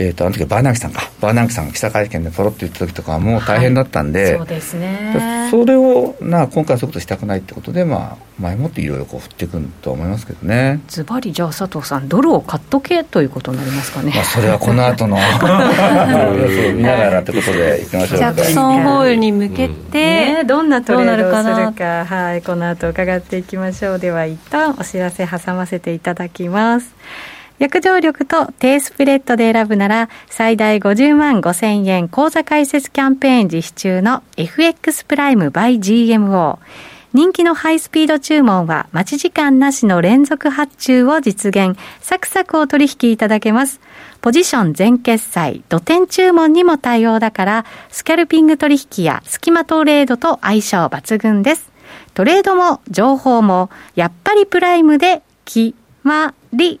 [0.00, 1.10] えーと、あの時バーナンキさんか。
[1.20, 5.48] バーナンキさんが記者会見でポロッと言った時とかはもう大変だったんで、はい、そうですね。
[5.50, 10.80] それをな今回はそういうことしたくないってことで、まあ、前もっていろいろこう振っていくと思いますけどね。
[10.86, 15.16] ズバリじゃあ佐藤さんドルを買っとけということになりますかね、まあ、それはこの後の
[16.76, 18.18] 見ながらってことでいきましょう。
[18.18, 22.04] ジャクソンホールに向けて、ね、どんなトレードをするか。
[22.04, 23.98] はいこの後伺っていきましょう。
[23.98, 26.94] では一旦お知らせ挟ませていただきます
[27.58, 36.58] 約定力と低スプレッドで選ぶなら最大50万5千円口座開設キャンペーン実施中の FX プライム by GMO
[37.14, 43.80] 人気のハイスピード注文は待ち時間なしの連続発注を実現サクサクお取引いただけます
[44.20, 51.70] ポジション全決済、土点注文にも対応だから、スキャルピング取引やスキマトレードと相性抜群です。
[52.14, 56.80] トレードも情報も、やっぱりプライムで決まり。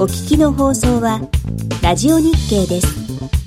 [0.00, 1.20] お聞きの放送は
[1.82, 3.37] ラジオ日経です。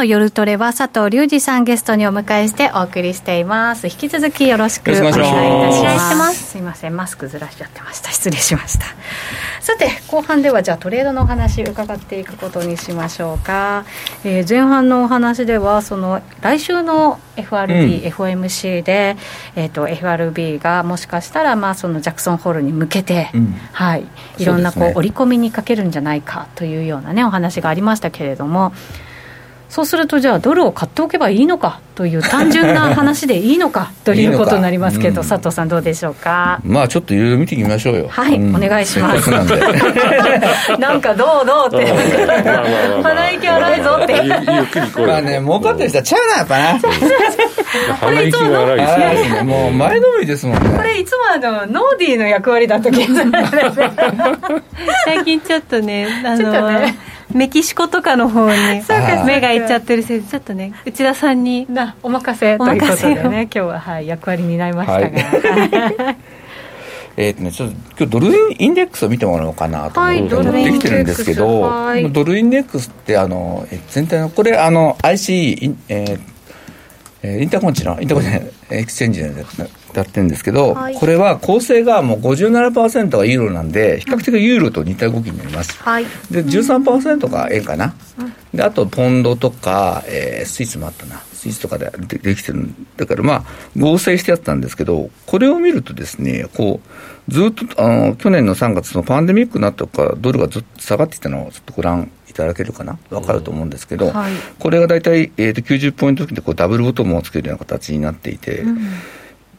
[0.00, 3.86] の夜トレは佐藤隆二さんゲストにお迎えしてお送りしています。
[3.86, 6.52] 引き続きよろしくお願いいたします。
[6.52, 8.10] すいませんマスクずらしちゃってました。
[8.10, 8.86] 失礼しました。
[9.60, 13.84] さて後半ではじゃあトレードのお話伺っていくことにしましょうか、
[14.24, 19.18] えー、前半のお話ではその来週の FRB、うん、FOMC で、
[19.54, 24.06] えーと、FRB がもしかしたらまあそのジャクソンホールに向けて、うん、はい、
[24.38, 28.72] いろんなこう、織り込みにかけるんじゃないかというようなねお話がありましたけれども
[29.70, 36.60] そうするとじゃあドルを買っておけばいいのかという単純な話でいいのかということになりますけど、うん、佐藤さんどうでしょうか？
[36.64, 38.08] まあちょっといろいろ見ていきましょうよ。
[38.08, 39.30] はい、うん、お願いします。
[40.78, 41.86] なんかどうどうって。
[43.02, 44.22] 鼻息荒いぞって。
[45.06, 46.80] まあね儲かってる人はちゃうなやっぱな
[48.00, 50.76] 鼻息が荒いですねもう前のめりですもんね。
[50.76, 53.32] これいつもあのノーディーの役割だった気がする
[55.04, 56.98] 最近ちょっとねあのね。
[57.32, 58.56] メキシコとかの方に
[59.24, 66.16] 目がいっちゃってるせいでちょっとね内田さんになお任せということでね今日は、はい、役割になりましたが、はい。
[67.16, 76.20] えっとね、ちょっと今日ドルインデックスを見てもらおうかなと思って持ってきてるんですけど、はい、ドルインデックスってあの全体のこれあの ICE、えー、
[77.22, 91.20] インターコンチのインターコンチエクスチェンジやってるんですけど、はい、これは構成がもう57%がユーロなんで比較的ユーロと似た動きになります、はい、で13%が円かな、うん、であとポンドとか、えー、スイスもあったな。
[91.40, 96.80] スイスとかででできてるだからまあ合成してやったんですけどこれを見るとですねこ
[97.28, 102.98] うずっとあの去年の3月のパンデミックになったからドルがずっと下がってきたのをちょっとご覧いただけるかな？
[103.10, 104.12] 分かると思うんですけど、うん。
[104.12, 108.78] はい、これが大体、えー、と90ポイント付近でこうダブルボトムをつけるような形になっていて、うん。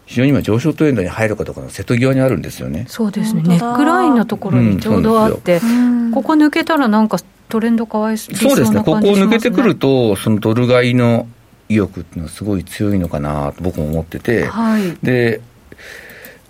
[0.05, 2.83] 非常に今、上昇トレンドに入るかどうかの瀬戸際にあるんですよね。
[2.89, 11.27] そうですね、ネックラインのところにちょうどあって、うん、ここ抜けたら、なんかトレンドかわいそうそうですね、ここを抜けてくると、そのドル買いの
[11.69, 15.39] 意欲っていうのはすごい強いのかなと僕も思ってて、はい、で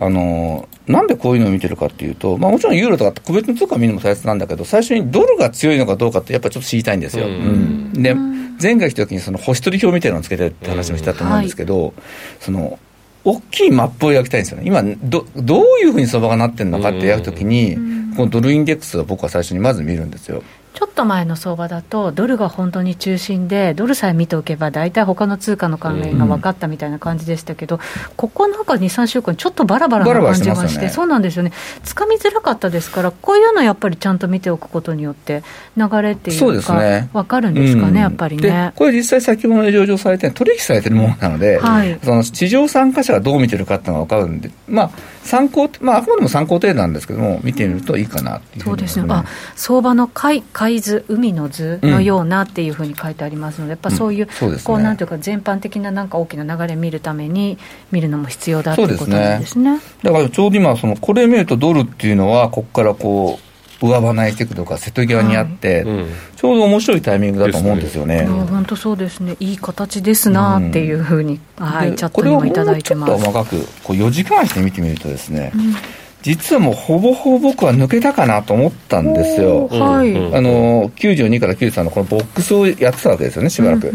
[0.02, 7.28] あのなんでこういうのを見てるかっていうと、まあ、もちろんユーロとか個別の通貨を見るのも大切なんだけど、最初にドルが強いのかどうかって、やっぱりちょっと知りたいんですよ。
[7.28, 8.16] うん、で、
[8.60, 11.94] 前回来た時にその星取り表みたいなのをつけてって話もしたと思うんですけど、はい、
[12.40, 12.80] その
[13.24, 14.64] 大きいマップを描きたいんですよね。
[14.66, 17.76] 今、ど、どういうふうに相場がなってるのかって描くときに、
[18.18, 20.42] このドルインデックスを僕は最初にまず見るんですよ。
[20.74, 27.82] ちょっと前の相場だと、ドルが本当に中心で、ドルさえ見ておけば、大体他の通貨の関連が分かったみたいな感じでしたけど、うん、
[28.16, 31.52] ここなんか2、3週間、ちょっとバラバラな感じがして、ね、そうなんですよね、
[31.84, 35.44] つかみづらかったですから、こういうのやっぱりちゃんと見ておくことによって、
[35.76, 38.72] 流れっていうか、ね、分かるんですかね、うん、やっぱりね。
[38.76, 44.92] これ、実際、先物で上場されて、取引されてるものなので、はい、その市場参加者がどう見てるかっていうのが分かるんで、まあ、
[45.24, 57.58] 参考、まあ、あくまでも参考程度なんですけども、見てみるといいかなっていう、ね、そうですね、あ相場の海海図、海の図のようなっていうふうに書いてありますので、やっぱそういう、うんうね、こうなんていうか、全般的ななんか大きな流れ見るために、
[57.92, 59.80] 見るのも必要だということなんですね。
[60.04, 63.51] だからちょうど今、そのこれ見ると、ドルっていうのは、ここからこう、
[63.88, 68.26] 上離れしていくとか、瀬戸際にあって、はいうん、ちょうど面白いタイミングだと思うんですよね。
[68.26, 73.13] 本当そうですね、いい形ですなっていうふうに、うん、はい、チャットにもいただいてます。
[73.13, 75.76] これをもうちょっと細かく、こう4時間して見てみるとですね、うん
[76.22, 79.68] 実はもうほぼほぼ僕は抜けたかなと思ったんですよ。
[79.68, 80.16] はい。
[80.34, 83.92] あの、92から93のこのボックスをやってたわけですよね、しばらく。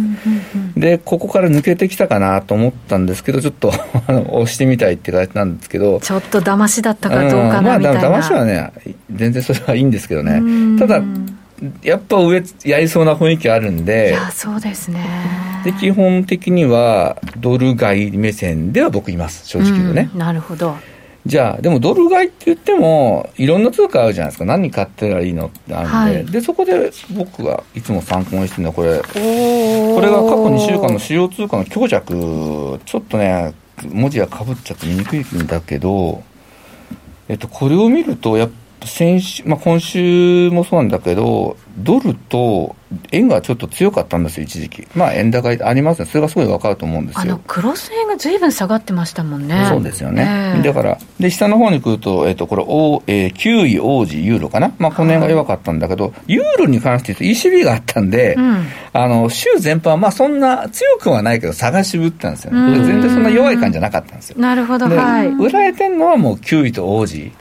[0.76, 3.72] で、ここから抜けてきたかなと思ったんですけど、ちょっと
[4.30, 6.00] 押してみたいって感じなんですけど。
[6.00, 8.10] ちょっと騙しだったかどうかなみたいな。
[8.10, 8.72] まあ、騙しはね、
[9.14, 10.42] 全然それはいいんですけどね。
[10.78, 11.00] ただ、
[11.82, 14.10] やっぱ上やりそうな雰囲気あるんで。
[14.10, 15.00] いや、そうですね。
[15.64, 20.10] で、基本的にはドル買い目線では僕います、正直言うとね。
[20.14, 20.76] なるほど。
[21.26, 25.46] じゃあ、でもドル買いって言っても、いろんな通貨あるじゃないですか、何買ってらいいの？
[25.46, 33.54] ってあるんで、はい、でそこで僕がいつも参考にしてるのは、これ、これが過去2週間の主要通貨の強弱、ちょっとね、
[33.88, 36.22] 文字がかぶっちゃって見にくいんだけど、
[37.28, 38.54] えっと、これを見ると、やっぱ
[38.86, 42.74] 先週、まあ、今週もそうなんだけど、ドルと
[43.12, 44.86] 円がちょっと強かったんですよ、一時期。
[44.94, 47.20] まあ、円高ありますね、それがすごい分かると思うんですよ。
[47.22, 49.66] あのクロス円がずいぶん下がってましたもんね。
[49.68, 50.54] そうですよね。
[50.56, 54.72] えー、だから、で、下の方に来ると、えっ、ー、と、これ、おえー、9位王子ユーロかな？
[54.78, 62.86] まあ、この辺が弱かったんだけど、ユーロに関して言うと ECB があったんで、うん、あの、州全般は、まあ、そんな強くはないけど、探しぶったんですよね。
[62.86, 64.38] 全然そんな弱い感じじゃなかったんですよ。
[64.38, 65.28] なるほど、はい。
[65.28, 67.32] 売られてるのはもう9位と王子。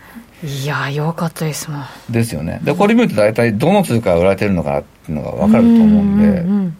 [0.46, 1.86] いや弱かったですもん。
[2.10, 2.60] ですよね。
[2.64, 6.78] でこれ見ると大体どの通貨が売られてるのかっていうのが分かると思うんで、うんうん、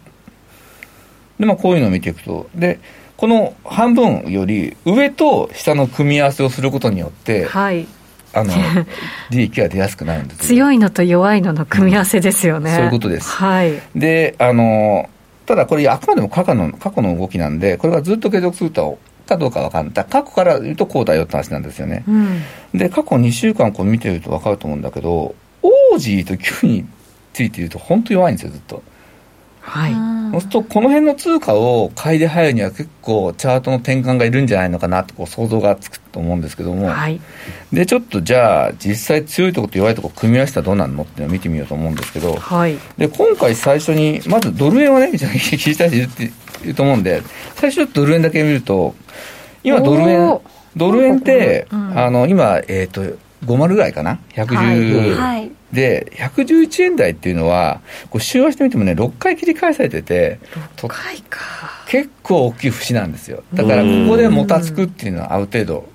[1.40, 2.48] でまあこういうのを見ていくと。
[2.54, 2.78] で
[3.16, 7.86] この半分より上と下の組み合わせをすることによって、はい、
[8.34, 8.52] あの
[9.30, 15.08] 利益が出やすくなるんです強いのと弱いのの組み合わせですよね、うん、そういうことです、はい、であの
[15.46, 22.04] ただこれ、あくまでも過去の過去の動きなんで、これがずっと継続するとかどうか分かんない、過去から言うとこうだよって話なんですよね。
[22.08, 26.86] うん、で、過去2週間こう見てると分かると思うんだけど、オージーと9に
[27.32, 28.82] ついて言うと、本当弱いんですよ、ずっと。
[29.66, 29.92] はい、
[30.30, 37.20] そうすると、この辺の通貨を買いで入るには結構チャートの転換がいるんじゃないのかなとこう想像がつくと思うんですけども、はい、
[37.72, 46.30] でちょっとじゃあ、実際強いところと弱いところ組み合わせたらどうなるのっていうのを見てみようと思うんですけど、はい、で今回最初に、まずドル円をね、聞いた人いるって
[46.62, 47.22] 言うと思うんで、
[47.56, 48.94] 最初ドル円だけ見ると、
[49.66, 50.40] 今ドル円、
[50.76, 53.02] ドル円って、うん、あの今、えっ、ー、と、
[53.44, 60.38] 50ぐらいかな、110、はい、で、111円台っていうのは、こう週足で見てもね、6回切り返されてて、
[60.76, 61.40] 6回か。
[61.88, 63.42] 結構大きい節なんですよ。
[63.54, 65.88] だからここでもたつくっていうのはある程度、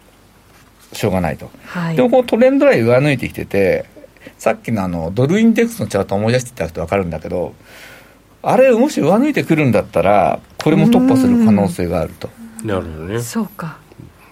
[0.92, 1.50] しょうがないと。
[1.68, 3.86] はい、でもこのトレンドライン上抜いてきてて、
[4.38, 7.56] さっきのあのドルインデックスのチャート思い出していただくと分かるんだけど、
[8.44, 12.30] あれもし上抜いてくるんだったら、これも突破する可能性があると。
[12.64, 13.22] なるほどね。
[13.22, 13.78] そうか。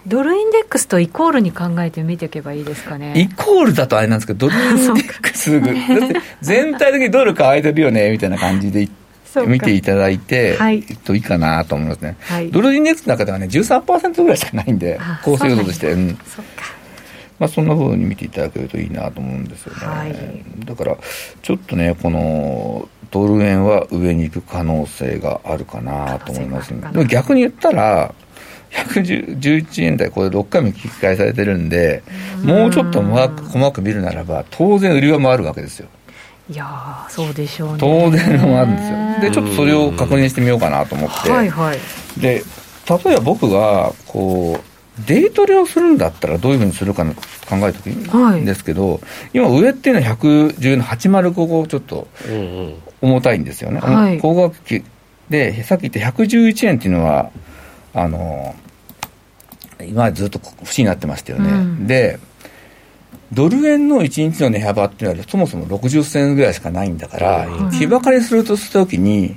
[0.06, 3.12] ドルインデックスとイコールに考えてみていけばいいですかね。
[3.16, 8.88] イコールだとあれなんですけど、ドルインデックス、 だって全体的にドル買われてるよね、みたいな感じで
[9.46, 12.16] 見ていただいて、はい、といいかなと思いますね。
[12.20, 15.92] はい、ドルインデックスの中ではね、13%ぐらいしかないんで、構成度として。
[15.92, 16.80] うん、そっか。
[17.38, 19.86] まあ、そんなふうに見ていただけるといいなと思うんですよね。
[19.86, 20.14] はい、
[20.64, 20.96] だから、
[21.42, 28.14] ちょっとね、この、ドル円は上に行く可能性があるかなと思います、ね、でも逆に言ったら、
[28.70, 32.02] 111円台、これ6回も引き換えされてるんで、
[32.44, 35.88] もうちょっと細かく見るならば、当然売り場もあるわけですよ。
[36.48, 37.78] いやそうでしょうね。
[37.78, 39.20] 当然もあるんですよ。
[39.20, 41.30] で、ちょっとそれを確認してみようかなと思って。
[41.30, 42.20] はいはい。
[42.20, 42.42] で、
[42.88, 47.14] 例えば僕が、こう、デイトレをするんだったらどういうふうにするか考
[47.56, 49.00] えた時んですけど、はい、
[49.34, 52.08] 今上っていうのは110の805をちょっと
[53.00, 53.80] 重たいんですよね。
[53.80, 54.82] はい、高額機
[55.28, 57.30] で、さっき言った111円っていうのは、
[57.94, 58.54] あの、
[59.80, 61.50] 今までずっと節になってましたよね。
[61.50, 62.18] うん、で、
[63.32, 69.36] ドル円の1日の値幅っていうのはそもそも60銭ぐらいしかないんだから、日ばかりするとしたときに、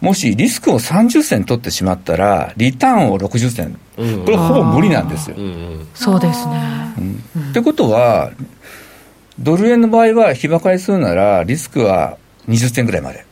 [0.00, 3.78] もしリスクを30銭取ってしまったら、リターンを60銭、
[4.24, 5.36] これはほぼ無理なんですよ。
[5.94, 6.54] そうですね。
[7.34, 8.30] うん、ってことは、
[9.38, 12.18] ドル円の場合は、日ばかりするなら、リスクは
[12.48, 13.24] 20銭ぐらいまで。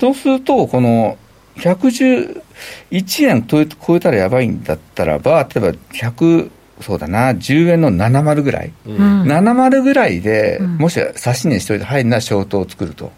[0.00, 1.16] そうすると、この
[1.56, 6.50] 111円超えたらやばいんだったらば、例えば100、
[6.80, 13.12] そうだな、10円の70ぐらい、うん、70ぐらいで、うん、もし指し値しといて入るならショートを作ると。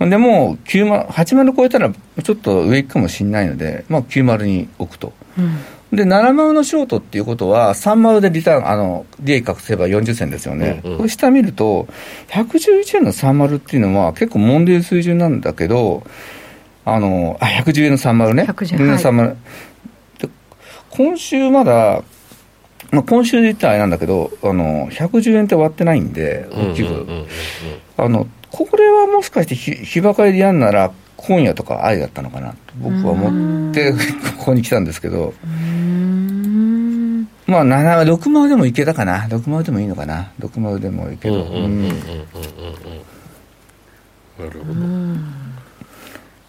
[0.00, 5.12] うん、でもう90、80超えたらちょっと上行くかもしれないので、まあ、90に置くと。
[5.38, 5.58] うん
[5.92, 10.82] で、70のショートっていうことは、30でリターン、あの、利益確せば40銭ですよね。
[10.84, 11.88] うんうん、これ下見ると、
[12.28, 16.02] 111円の30っていうのは結構問題水準なんだけど、
[16.84, 18.42] あの、あ、110円の30ね。
[18.44, 19.28] 110円の30。
[19.28, 19.36] はい、
[20.90, 22.02] 今週まだ、
[22.90, 27.06] まあ、今週で言ったらあれなんだけど、あの、110円って割ってないんで、大きく。
[27.96, 33.98] あの、これはもしかして日日ばかりでやるなら、今夜とかありだったのかなと僕は思って、こ
[34.46, 35.34] こに来たんですけど。
[37.46, 39.28] まあ、7、6丸でもいけたかな。
[39.28, 40.32] 6丸でもいいのかな。
[40.38, 41.36] 6丸でもいいけど。
[41.36, 41.50] なる
[44.60, 44.66] ほ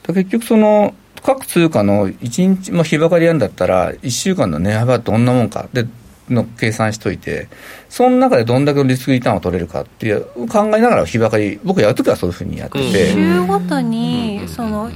[0.08, 0.14] ど。
[0.14, 0.94] 結局その、
[1.24, 5.70] 各通貨の1日、まあ、日ばかりやるんだったら、1週間の値幅どんなもんか。
[5.74, 5.86] で、
[6.30, 7.48] の計算しといて、
[7.90, 13.12] その中でどんだけのリスクリターンを取れるかっていう考えながら日ばかり、僕やるときはそういうふうにやってて。
[13.14, 14.92] 週ごとに、その、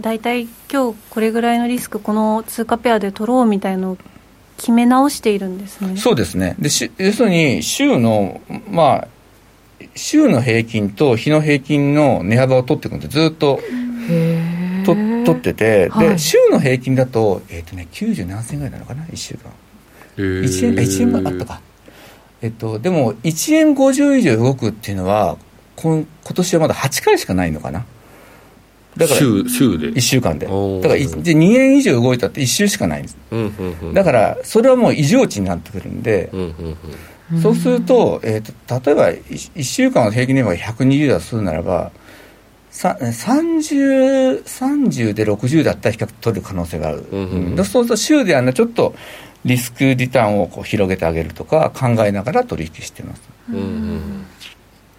[0.00, 3.98] 大体今日これぐらいのリスク、この通貨ペアで取ろうみたいのを
[4.56, 5.96] 決め直しているんですね。
[5.96, 6.56] そうですね。
[6.58, 8.40] で要するに、週の、
[8.70, 9.08] まあ、
[9.94, 13.60] 週の平均と日の平均の値幅を取っていくんで、ずっと。
[14.84, 19.52] と取ってて、はい、で週の平均だと,、えーとね、90何銭ぐらいなのかな、1週間。
[20.20, 21.60] 1円、1円あったか。
[22.42, 25.36] えっと、でも、1円50以上動くっていうのは、
[25.76, 27.84] 今今年はまだ8回しかないのかな。
[28.96, 29.88] だから週週で。
[29.92, 30.46] 1週間で。
[30.46, 33.16] だから2円以上動いたって1週しかないんです、
[33.94, 36.30] だからそれはもう異常値になってくるんで、
[37.40, 41.92] そうすると,、えーと、例えば 1, 1週間の平均で120だとするならば
[42.72, 48.94] 30, 30で60だったら比較取る可能性がある、うんそうすると週であのちょっと
[49.44, 53.22] リスクリターンをこう広げてあげるとか考えながら取引してます。
[53.50, 54.26] うんうん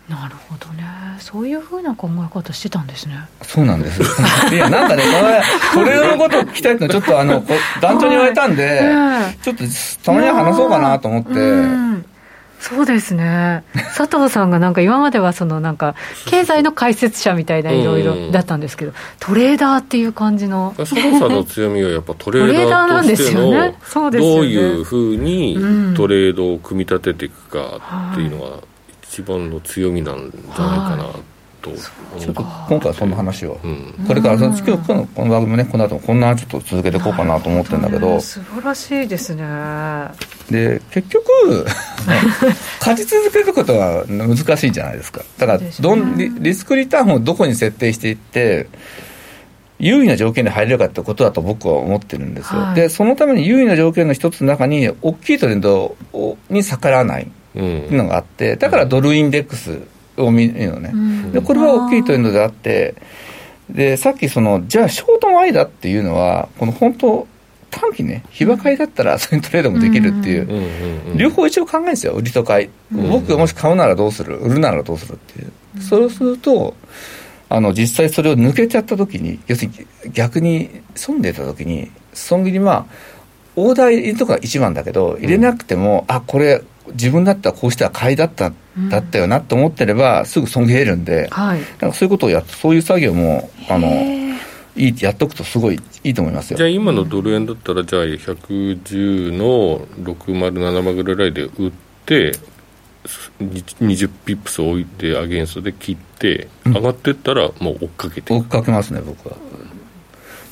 [0.09, 0.83] なるほどね、
[1.19, 3.15] そういうふうな考え方してたんですね。
[3.43, 4.01] そうなんです。
[4.53, 5.03] いや、なんかね、
[5.73, 7.41] これ、のことを聞きたいってちょっとあの、
[7.79, 9.63] 団長に言われたんで、はい、ちょっと
[10.03, 12.05] たまには話そうかなと思って、うん、
[12.61, 13.63] そうですね。
[13.97, 15.95] 佐藤さんがなんか今まではそのなんか
[16.27, 23.75] 経済の解説者みたいないろいろだったんですけど、トレーダーっていう感じの佐藤さんの強みはやっぱトレーダーとしての、ね、
[24.11, 25.57] どういうふうに
[25.95, 28.57] トレードを組み立てていくかっていうのが
[29.11, 31.05] 一番の強みなんじゃないかな
[31.61, 31.71] と
[32.19, 39.43] ちょっと今回はそんな話を、うん、これから今日このこの番組もねこの後もこんなちょっと続けていこうかなと思ってるんだけど、素晴らしいですね。
[40.49, 41.65] で結局
[42.79, 45.21] 勝ち続けることは難しいじゃないですか。
[45.37, 48.67] だからどんリリスクリターンをどこに設定していって
[49.79, 55.97] 優位な条件で入れるかってことだと僕は思ってるんですよ、はい、でそのために優位な条件の一つの中に大きいトレンド
[56.51, 59.79] に逆らわないのがあって、だからドルインデックス
[60.25, 60.93] を見るのね、
[61.33, 62.95] でこれは大きいトレンドであって、
[63.69, 67.27] でさっきその、じゃあ、ショートの間っていうのは、この本当、
[67.69, 76.75] 短期ね、日ば買いだったら、そういうトレードもできるっていう、両方一応考えるんですよ、売りと買い、僕がもし買うならどうする、売るならどうするっていう、そうすると、
[77.47, 79.71] あの実際それを抜けちゃったときに、要する
[80.05, 82.85] に逆に損出たときに、損切り、まあ、
[83.55, 86.61] オーダー入れるとこが一番だけど、入れなくても、あこれ、
[86.93, 88.51] 自分だったらこうしたら買いだった
[88.89, 93.89] だったよなと思ってれば、すぐ損切れるんで、はい、だからそういうことをやっそういう作業もあの
[94.75, 96.57] いいやっとくとすごいいいと思いますよ。
[96.57, 101.71] じゃあ今のドル円だったらじゃあ110の607ぐらいで売っ
[102.05, 102.31] て
[103.39, 109.35] 20ピップス置いてアゲンストで切って上がってったらもう追っかけて、追っかけますね僕は。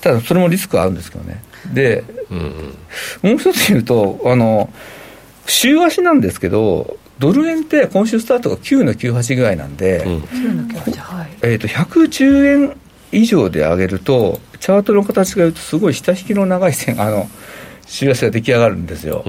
[0.02, 1.44] ただそれもリスクあるんですけどね。
[1.74, 2.38] で、うん
[3.24, 4.72] うん、もう一つ言うとあの
[5.50, 10.14] 週足なんですけど、ドル円って今週スタートが9の98ぐらいなんで、うん、
[11.42, 12.78] えー、と110円
[13.12, 17.30] 以上で上げると、チャートの形が言うと、すごい下引きの長い線、 あの
[17.86, 19.24] 週足が出来上がるんですよ。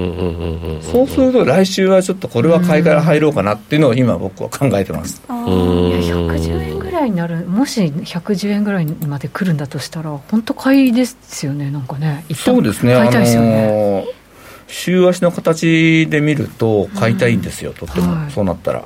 [0.83, 5.23] そうすると、来週はちょっとこれは買いから入ろうかなっていうのを今、僕は考えてます。
[5.29, 12.95] いや110円ぐらいになる、もし110円ぐらいまで来るんだとしたら、本当買いですよね、なんかね、そうですね。
[12.95, 14.20] 買いたいですよね。
[14.71, 18.85] あのー週足の形で見ると買いたいんですよ、うん、とっても、はい、そうなったら。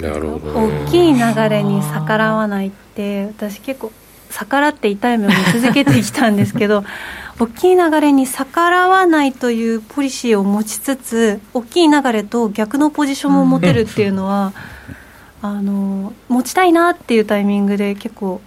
[0.00, 3.92] なるほど、ね、大きい流れに逆らわないって私結構
[4.28, 6.84] 逆らって痛い目を見続けてきたんですけど
[7.38, 14.52] 大きい流れに逆らわないというポリシーを持ちつつ大きい流れと逆のポジションも持てるっていうのは、
[15.44, 18.40] うん、あの持ちたいなっていうタイミングで結構。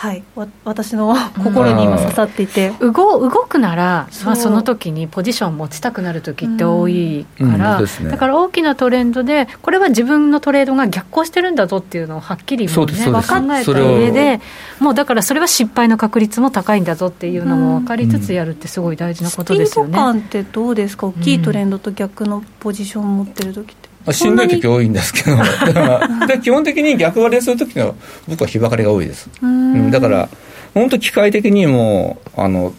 [0.00, 0.22] はい。
[0.64, 14.40] 私の心に今刺さっていて、うん、動動くならそ,、まあ、その時にポジション持ちたくなる時って多いから、うんうんね、だから大きなトレンドでこれは自分のトレードが逆行してるんだぞっていうのをはっきりも、ね、分かった上で
[14.78, 19.90] もうだからそれは失敗の確率も高いんだぞっていうのも分かりつつやるってすごい大事なことですよね。
[19.90, 21.08] スピード感ってどうですか？
[21.08, 24.12] 大きいトレンドと逆のポジションを持ってる時って。
[24.12, 25.36] しんどい時多いんですけど、
[26.26, 27.94] で基本的に逆割れする時の
[28.28, 29.28] 僕は日ばかりが多いです。
[29.42, 30.28] うんだから、
[30.74, 32.72] 本当、機械的にもあの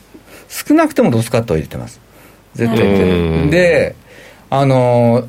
[0.50, 2.00] 少なくてもロスカットを入れてます、
[2.56, 3.96] 絶対で、
[4.50, 5.28] あの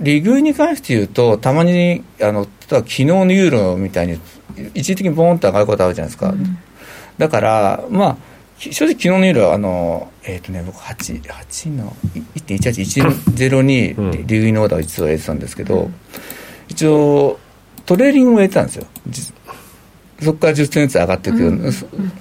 [0.00, 4.18] 利食いに関して言うと、たまに、あの例えば昨日のユーロみたいに、
[4.74, 6.30] 一時的にボーンと上がることあるじゃないですか。
[6.30, 6.58] うん、
[7.18, 8.31] だから、まあ
[8.70, 11.96] 正直、昨日の夜はあの、えっ、ー、とね、僕8、8の
[12.36, 15.94] 1.18102に留意のオーダーを実は入れてたんですけど、うん、
[16.68, 17.40] 一応、
[17.86, 18.86] トレーリングを入れてたんですよ。
[20.20, 21.72] そこから10点ずつ上がっていくような、うん、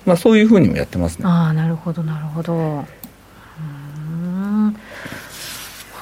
[0.08, 1.26] まあ、そういうふうにもやってますね。
[1.28, 2.84] ああ、なるほど、なるほど。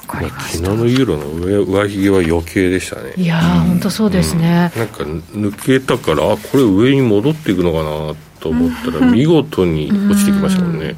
[0.07, 3.13] 昨日のユーロの上上髭は余計でしたね。
[3.15, 10.95] いやー、本当そうですね、うん、なんか抜けたからあこれ上に戻っていくのかなと思ったら見事に落ちてきましたもんね、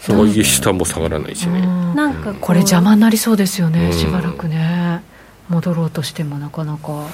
[0.00, 1.60] その家下も下がらないしね
[1.94, 5.02] なんかこれ邪魔になりそうですよね、しばらくね。
[5.48, 7.06] 戻ろうとしてもなかなか。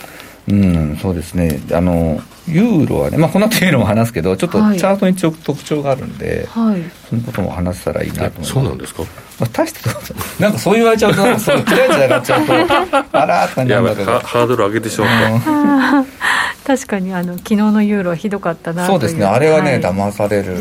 [0.49, 8.53] うん、そうですね、あのユーロはね、まあ、この後ユーロも話すけど、ちょっとチャートに一応特徴があるんで、はい、そのことも話せたらいいなと思います。
[8.53, 9.03] そうなんですか、
[9.39, 12.53] まあ、大してなんかそう言われちゃうと、そうとりあえず上がっちゃうと、
[13.13, 15.09] あらーって感じなんだけど、ハードル上げてしまっ
[15.45, 16.05] た。
[16.67, 20.59] 確かにあの昨日のユーロはひどかったなそうですね、あれはね、はい、騙される、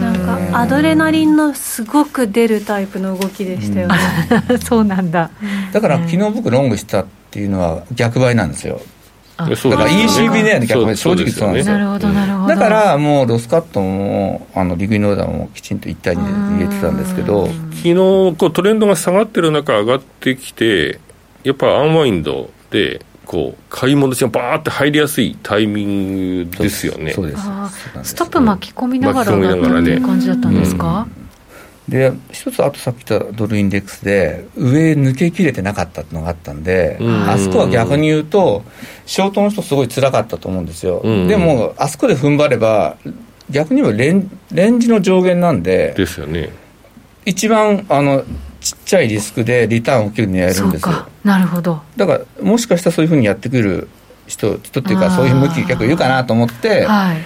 [0.00, 3.94] なんかアドレナリンのすごく出るタイプの動きでしたよね、
[4.64, 5.30] そうなんだ、
[5.72, 8.80] だから昨日僕、ロングしたっていうのは逆張りなんですよ。
[9.38, 11.74] だから ECB ね、逆に正直そうなんですよ。
[11.74, 12.48] なるほど、なるほど。
[12.48, 17.46] だから、もうロスカットも、あの、リグイノーダーもきちんと一体に入れてたんですけど。
[17.46, 21.00] 昨日、こうトレンドが下がってる中上がってきて、
[21.42, 23.00] やっぱアンワインドで、
[23.32, 27.12] こう買い戻しがばーって入りやすいタイミングですよね。
[27.12, 27.42] そうです。
[28.02, 31.06] ストップ巻き込みながらだったっていう感じだったんですか、
[31.88, 38.64] で一つあとさっき言ったドルインデックスで上抜けきれてなかったっていうのがあったんで、あそこは逆に言うと
[39.06, 42.98] ショートの人すごい辛かったと思うんですよ、でもあそこで踏ん張れば
[43.48, 46.50] 逆に言えばレンレンジの上限なんでですよね。
[47.24, 48.24] 一番あの
[48.62, 51.06] ちっちゃいリスクでリターンを切るにやるんですよ。
[51.24, 51.82] なるほど。
[51.96, 53.88] だからもしかしたらそういうふうにやってくる
[54.26, 57.18] 人人っていうかそういう向き結構いるかなと思って、はい、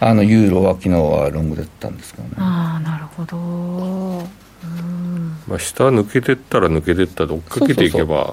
[0.00, 2.34] あのユーロは昨日はロングでったんですけどね。
[2.38, 4.44] ああなるほど。
[5.48, 8.32] まあ、下抜けてったら抜けてったで追っかけていけば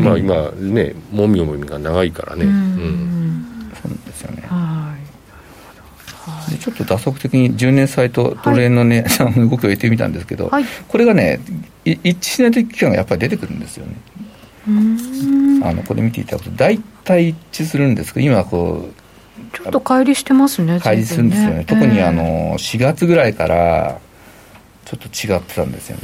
[0.00, 2.44] まあ今ねもみもみが長いからね。
[2.44, 4.48] うん、そうですよね
[6.50, 11.40] でちょっと打足的に10年債とドル円のね、はい、動きを入れてみたんですけど、はい、これがね
[11.84, 13.94] 一致しない時期間がやっぱり出てくるんですよね。
[15.62, 23.98] あのこれ見ていただくと大体一致するんですけど今こうちょっと乖離してますね乖離するんですよね、ね、特にあの4月ぐらいから
[24.84, 26.02] ちょっと違ってたんですよね。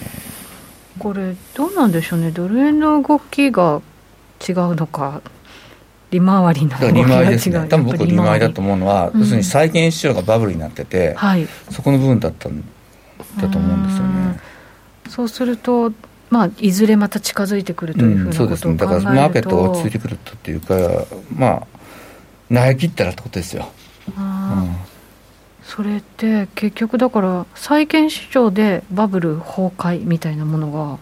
[0.98, 2.30] これどうなんでしょうね。
[2.30, 3.82] ドル円の動きが
[4.46, 5.22] 違うのか
[6.14, 7.66] 利回りの利回りですね。
[7.68, 12.60] 多分僕利回りだと思うのは、うん、要するに債券市場がバブルになってて、はい、そこの部分だったん
[13.40, 14.40] だと思うんですよね。
[15.08, 15.92] そうすると
[16.30, 18.98] まあ、いずれまた近づいてくるというふうなことを考えると、うん、そうですね。
[18.98, 21.06] だからマーケットが落ち着いてくるとっていうか
[21.36, 21.66] まあ
[22.48, 23.68] 投げ切ったらってことですよ、
[24.16, 24.76] うん、
[25.62, 30.98] それって結局だから債券市場でバブル崩壊みたいなものが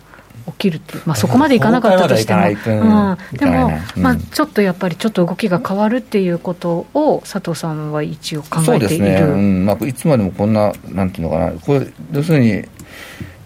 [0.47, 8.65] 起きるっていう、まあ、そこまでいかなかったとしても、うん、でも、まあ、ちょっとやっぱりちょっと動きが変わるっていうことを佐藤さんは一応考えている。
[8.65, 9.67] そうですね、うん。
[9.67, 11.53] まあ、いつまでもこんななんていうのかな。
[11.53, 12.65] これ要するに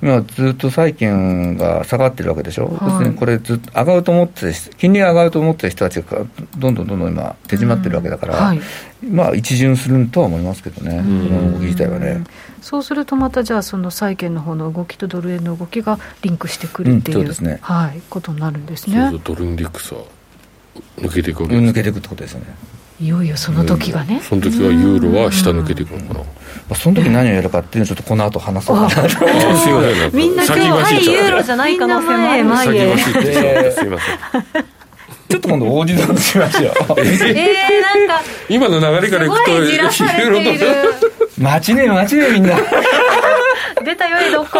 [0.02, 6.18] 今ずっと債券が下がってるわけでしょ、はい、要するにこれずっと上がると思って金利が上がると思ってる人たちが
[6.58, 8.60] どんどんどんどん今手締まってるわけだから、はい、
[9.02, 12.24] まあ一巡するとは思いますけどね、この動き自体はね。
[12.60, 19.12] そうするとまたじゃあその債券の方の動きとドル円の動きがリンクしてくるっていう、うん、そうですね、はい、ことになるんですね。
[19.24, 20.00] ドルインデックスは
[20.98, 22.46] 抜けていくわけです、抜けていくってことですよね。
[22.98, 26.26] いよいよその時がね、その時はユーロは下抜けていくのかな、ま
[26.70, 29.26] あ、その時何をやるかっていうのをちょっとこの後話そうかなと。
[30.16, 34.76] みんな今日はいユーロじゃない可能性もある前へすいません。
[35.28, 36.74] ちょっと今度大地蔵しましょう。
[36.98, 40.50] えー、なんか 今の流れからいくとユーロと
[41.38, 42.56] 待ちね待ちねみんな
[43.84, 44.58] 出たよりどこ？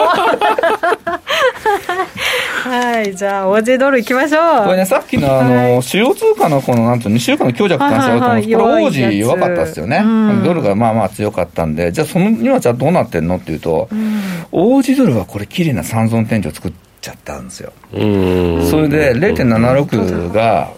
[2.64, 4.64] はいじゃあ OJ ドルいきましょう。
[4.64, 10.04] これねさっきのあの、はい、主要通貨のこのなんていう2週間の強弱って話あると思うんですけど、これ OJ 弱かったですよね、
[10.44, 13.36] ドルがまあまあ強かったんでじゃあその今じゃあどうなってんの？
[13.36, 14.20] っていうと、うん、
[14.52, 17.72] OJ ドルはこれ綺麗な三尊天井作っちゃったんですよ。
[17.92, 20.72] それで0.76が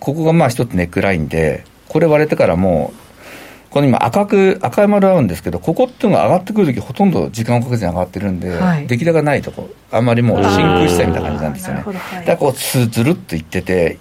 [0.00, 3.07] ここがまあ一つネックラインでこれ割れてからもう
[3.70, 11.84] この今赤く、赤い丸あるんですけど、ここっていうのが上がってくるとき、ほとんど時間をかけずに上がってるんで、はい、出来高ないとこ、あんまりもう真空したみたいな感じなんですよね。
[11.84, 13.98] だからこう、ずるっといってて、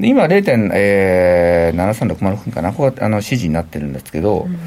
[0.00, 4.58] で今0.7360分かな、ここがあの指示になってるんですけど、うん、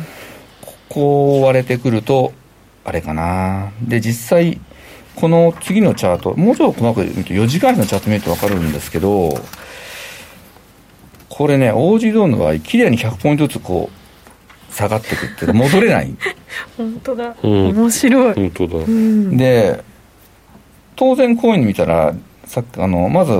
[0.62, 2.32] ここ割れてくると、
[2.84, 3.72] あれかな？
[3.82, 4.60] で、実際、
[5.16, 9.44] この次のチャート、もうちょっと細かく見ると、4時間のチャート見ると分かるんですけど、
[11.30, 13.96] これね、オージードーンの場合、綺麗に100ポイントずつこう、
[14.76, 16.14] 下がってくって戻れない。
[16.78, 18.34] 本当だ、うん、面白い。
[18.34, 18.86] 本当だ、
[19.38, 19.84] で
[20.98, 22.14] 当然こういうの見たら
[22.46, 23.32] さあのまず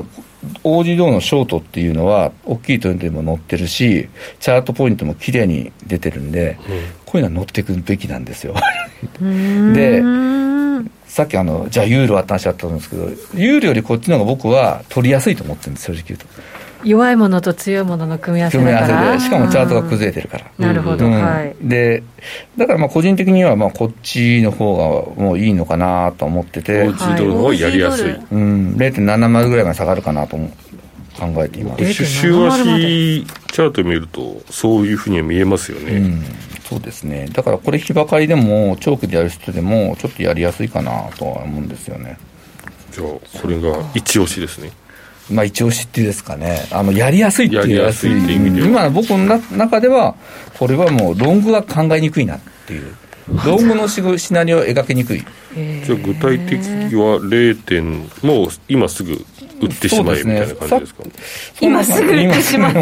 [0.64, 4.08] オージードーのショートっていうのは大きいトレンドにも載ってるし
[4.40, 6.76] チャートポイントも綺麗に出てるんで、うん、
[7.06, 8.56] こういうのは乗っていくべきなんですよ。
[9.74, 10.04] で
[11.08, 13.04] さっきあのじゃあユーロはって話あったんですけど
[13.36, 16.26] ユーロよりこっちの方が僕は取りやすいと思ってるんです正直言うと
[16.86, 20.52] 弱いものと強いものの組み合わせ組み合わせでしかもチャートが崩れてるから。
[20.58, 21.56] なるほど、うん、はい。
[21.62, 22.04] で
[22.58, 26.86] だからまあ個人的にはまあこっちの方がもういいのかなと思ってて。
[26.88, 32.64] 自動のやりやすい、うん、0.70ぐらいまで下がるかなと考えています週足
[33.26, 36.24] チャート見るとそういうふうには見えますよね、うん、
[36.70, 37.28] そうですね。
[37.32, 42.18] だからこれ日ばかりでも長期でやる人でもちょっとやりやすいかなとは思うんですよね。
[42.92, 44.72] じゃあこれが一押しですね
[45.30, 50.16] まあ、一押しっていうですかね、あのやりやすいっていうやすいって意味で今の僕の中では、
[50.58, 52.96] これはもう、ロングは考えにくいなっていう、
[53.46, 54.02] ロングのシ
[54.34, 55.26] ナリオを描きにくい。
[55.86, 59.14] じゃあ、具体的には0点、もう今すぐ
[59.62, 61.12] 売ってしまえみたいな感じですか、ね、
[61.60, 62.74] 今すぐ売ってしまう、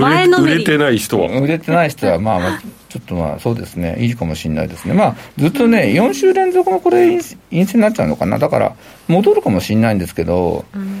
[0.00, 1.28] 前の売れてない人は。
[1.28, 4.94] 売れてない人は、まあ、まあ、ちょっとまあ、そうですね、いいかもしれないですね。
[4.94, 7.18] まあ、ずっとね、4週連続のこれ、
[7.50, 8.74] 陰性になっちゃうのかな、だから、
[9.06, 10.99] 戻るかもしれないんですけど、うん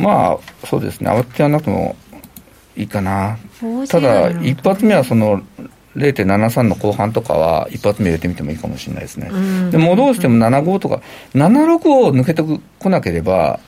[0.00, 1.10] まあそうですね。
[1.10, 1.96] 慌てなくても
[2.76, 3.38] いいかな。
[3.88, 5.42] ただ一発目はその
[5.96, 9.28] 0.73の後半とかは一発目入れてみてもいいかもしれないですね、
[9.70, 11.02] で戻しても75とか
[11.34, 12.42] 76を抜けて
[12.78, 13.58] こなければ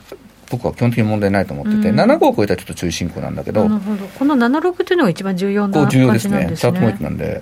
[0.49, 4.07] 僕は基本的に問題ないと思ってて、うん、75を超えたらちょっと注意進行なんだけどなるほど。
[4.07, 6.37] この76というのが一番重要な感じなんですね。
[6.37, 6.57] 重要ですね。
[6.57, 7.41] チャートポイントなんで。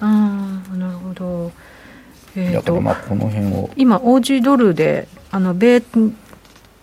[0.78, 1.52] なるほど、
[2.36, 3.70] えー、だからまあこの辺を。
[3.76, 5.82] 今 OG ドルであの米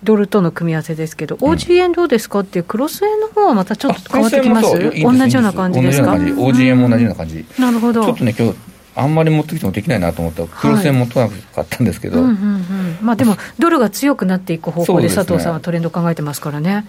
[0.03, 2.41] ドルとの組み合わせですけど、うん、OG 円どうですか？
[2.41, 4.71] っていうクロス円の方はまたちょっと変わってきます？
[4.73, 8.57] 同じような感じですか OG 円も同じような感じ、なるほどちょっとね今日
[8.95, 11.87] あんまり持ってきてもできないなと思ったら、クロス円持たなかったん。
[11.87, 12.21] ですけど、
[13.01, 16.85] まあ、でも、ドルが強くなっていく方向で、佐藤さんはトレンド考えてますからね。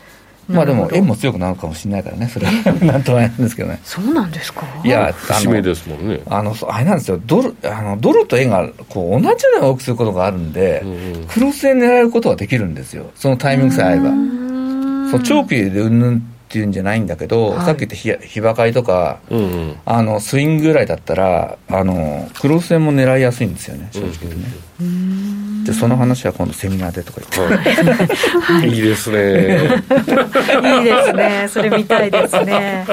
[0.50, 3.80] まあでも円も強くなるかもしれないからね、それは なんともないんですけどね。
[3.84, 4.66] そうなんですか？
[4.84, 6.20] いや、あの、ですもんね。
[6.28, 13.12] あの、あれなんですよ、ドル、あの、ドルと円がこう同じような動きすることがあるんで、うんうん、クロス円狙えることはできるんですよ。
[13.16, 14.10] そのタイミングさえ合えば。
[15.12, 16.20] そう長期でうんぬんっ
[16.50, 24.44] ていうんじゃないんだけど、はい、さっき言った日日ばかりとか、うんうん、あのスイングぐらいだったらあのクロス円も狙いやすいんですよね正直言うとね。
[24.46, 24.69] うん
[25.66, 27.76] でその話は今度セミナーでとか言って、
[28.40, 29.18] はい、 いいですね。
[29.18, 31.48] いいですね。
[31.50, 32.86] それ見たいですね。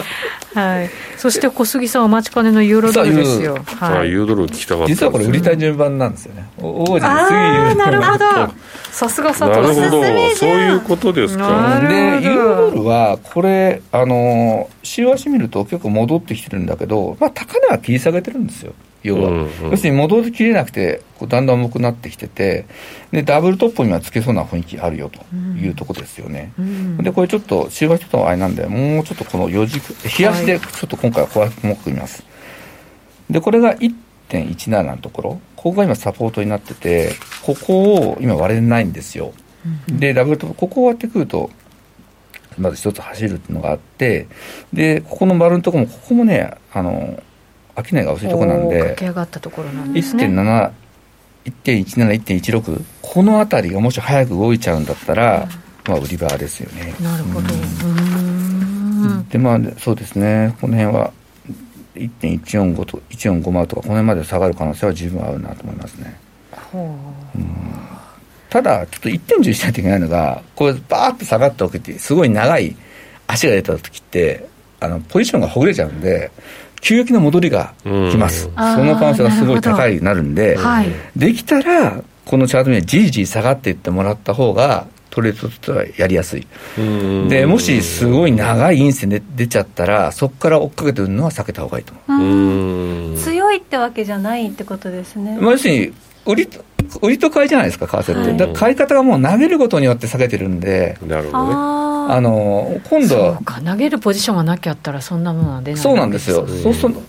[0.53, 0.91] はい。
[1.17, 3.59] そして小杉さんお待ちかねのユーロドルですよ。
[3.65, 6.49] はい、ユーロドル聞きたかった実はこれ売りたい順番なんですよね。
[6.61, 8.25] 王子次ああなるほど。
[8.91, 10.37] さすが佐藤さんなるほど。
[10.37, 11.81] そういうことですか。
[11.89, 18.73] でユーロドルはこれあの週足見ると結構戻ってきてるんだけど、まあ、高値は切り下げてるんですよ
[19.07, 22.67] 要は、うんうん、要するに戻りきれなくてこうだんだん重くなってきてて
[23.13, 32.25] でダブルトップにはつけそうな雰囲気あるよというとこですよね、うん、でこれちょっと週足とのあれなんでもうちょっとこの4軸冷やしでちょっと今回は細かく見ます、
[33.31, 39.33] でこれが1.17のところここが今サポートになっててここを今割れないんですよ、
[39.89, 41.51] うん、でダブルトップここを割ってくると
[42.59, 44.29] まず一つ走るっていうのがあって
[44.73, 47.23] でここの丸のところもここもねあの
[47.77, 50.25] 商いが薄いところなんで駆け上がったところなんですね。
[50.27, 50.73] 1.7
[51.47, 55.49] 1.17、1.16この辺りがもし早く動いちゃうんだったら、
[55.87, 56.95] まあ売り場ですよね。
[57.01, 57.49] なるほど、
[59.31, 60.57] でまあそうですね。
[60.61, 61.13] この辺は
[61.95, 66.19] 1.145と1.450とかこの辺まで下がる可能性は十分あるなと思いますね、
[68.51, 72.77] ただちょっと1点注意しないといけないのがこれバーッと下がった時ってすごい長い
[73.27, 74.49] 足が出た時って
[74.81, 76.31] あのポジションがほぐれちゃうんで
[76.87, 86.47] 急激な戻りが来ます、その可能性がすごい高いなるんで、はい、できたらこのチャートにはじりじり下がっていってもらった方がトレードとしてはやりやすい。
[87.29, 93.19] でもしすごい長い陰線で出ちゃったらそこから追っかけてるのは避けた方がいいと思う。
[93.19, 95.93] 強いってわけじゃないってことですね、まあ、要するに
[96.25, 96.49] 売り
[97.03, 101.55] 売りと買いじゃないですか為替って、はい、だ買い方がもう投げることによって下げてるんでなるほどね。
[102.09, 107.03] あの今度は投げるポジションがなきゃったらそんなものは出ないそうなんですよ、そうすると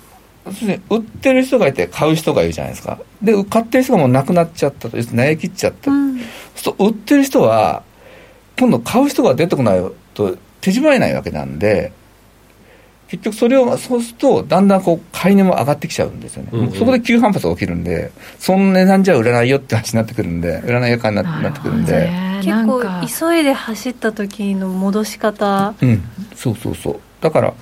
[0.90, 3.00] 売ってる人がいて買う人がいるじゃないですか。
[3.22, 6.20] で買ってる人がもうなくなっちゃったと投げ切っちゃった、うん、
[6.56, 7.84] そう売ってる人は
[8.60, 11.92] 今度買う人が出てこないと手締まえないわけなんで
[13.08, 22.28] 結局それをそうするとだんだんこう買い値も上がってきちゃうんですよね、うんうん、そこで急反発が起きるんでその値段じゃ売らないよって話になってくるんで売らないよかになってくるんで。
[22.44, 25.74] 結構急いで走った時の戻し方。
[25.82, 26.04] うん。
[26.36, 27.00] そうそうそう。
[27.20, 27.54] だから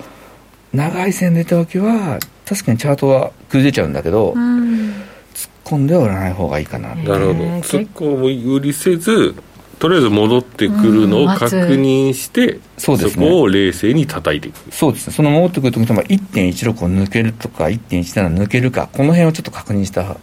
[0.72, 4.90] 長い線出た時は確かにチャートは崩れちゃうんだけど、うん、
[5.34, 7.20] 突っ込んでは売らない方がいいかななるほど。
[7.60, 9.34] 突っ込む売りせず
[9.78, 14.72] とりあえず戻ってくるのを確認して、うん、そこを冷静に叩いていく。
[14.72, 15.12] そうですね。
[15.12, 20.16] その戻ってくるときと1.16を抜けるとか1.17抜けるかこの辺をちょっと確認した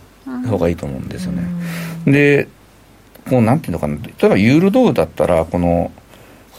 [0.48, 1.44] 方がいいと思うんですよね、
[2.08, 2.48] うん、で
[3.30, 3.96] こうなんていうのかな。
[3.96, 5.92] 例えばユーロドルだったらこの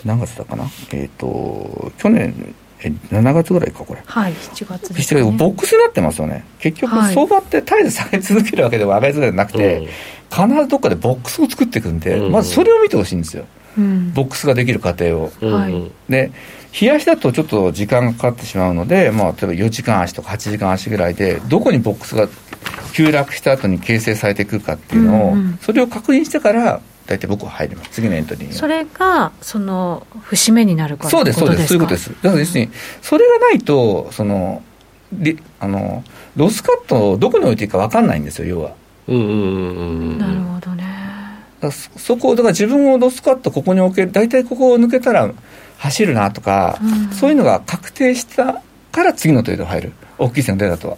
[0.05, 0.65] 何月だかな。
[0.93, 2.55] えっ、ー、と去年
[2.85, 4.03] え7月ぐらいかこれ。
[4.05, 6.45] はい7月です、ね、ボックスになってますよね。
[6.59, 9.89] 結局相場って絶えず下げ続けるわけでは上がりづらくなくて、はい
[10.35, 13.47] 必ずどっかでボックスを作っていくんで、うん、まずそれを見てほしいんですよ、
[13.79, 16.33] うん、ボックスができる過程を、はい、で
[16.81, 22.29] 冷やしだとちょっと時間がかかってしまうので、まあ、例えば4時間足とか8時間足ぐらいでどこにボックスが
[22.93, 27.91] 急落した後に形成されてくるかっていうのを、うんうん、それを確認してから大体僕は入ります。
[27.91, 28.53] 次のエントリーに。
[28.53, 31.11] それがその節目になるか？
[31.11, 31.67] そうですそうです。
[31.69, 32.11] そういうことです。
[32.11, 32.71] だから要するに
[33.03, 34.63] それがないとその
[35.61, 36.03] あの
[36.37, 38.73] ロスカットをどこに置いていいか分かんないんですよ要は。
[39.07, 39.31] うんうんう
[40.15, 40.85] んなるほどね。
[41.97, 45.33] そこだから自分をロスカットここに置ける大体ここを抜けたら
[45.79, 49.93] 走るなとか、うん、そういうのが確定したから次のトレード入る。
[50.19, 50.97] 大きい線の出たとは、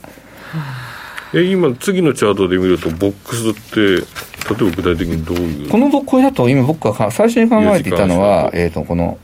[1.39, 5.71] え今次のチャートで見るとボックスって例えば具体的にどういう？
[5.71, 9.19] このこれだと今僕が最初に考えていたのは、えー、とこの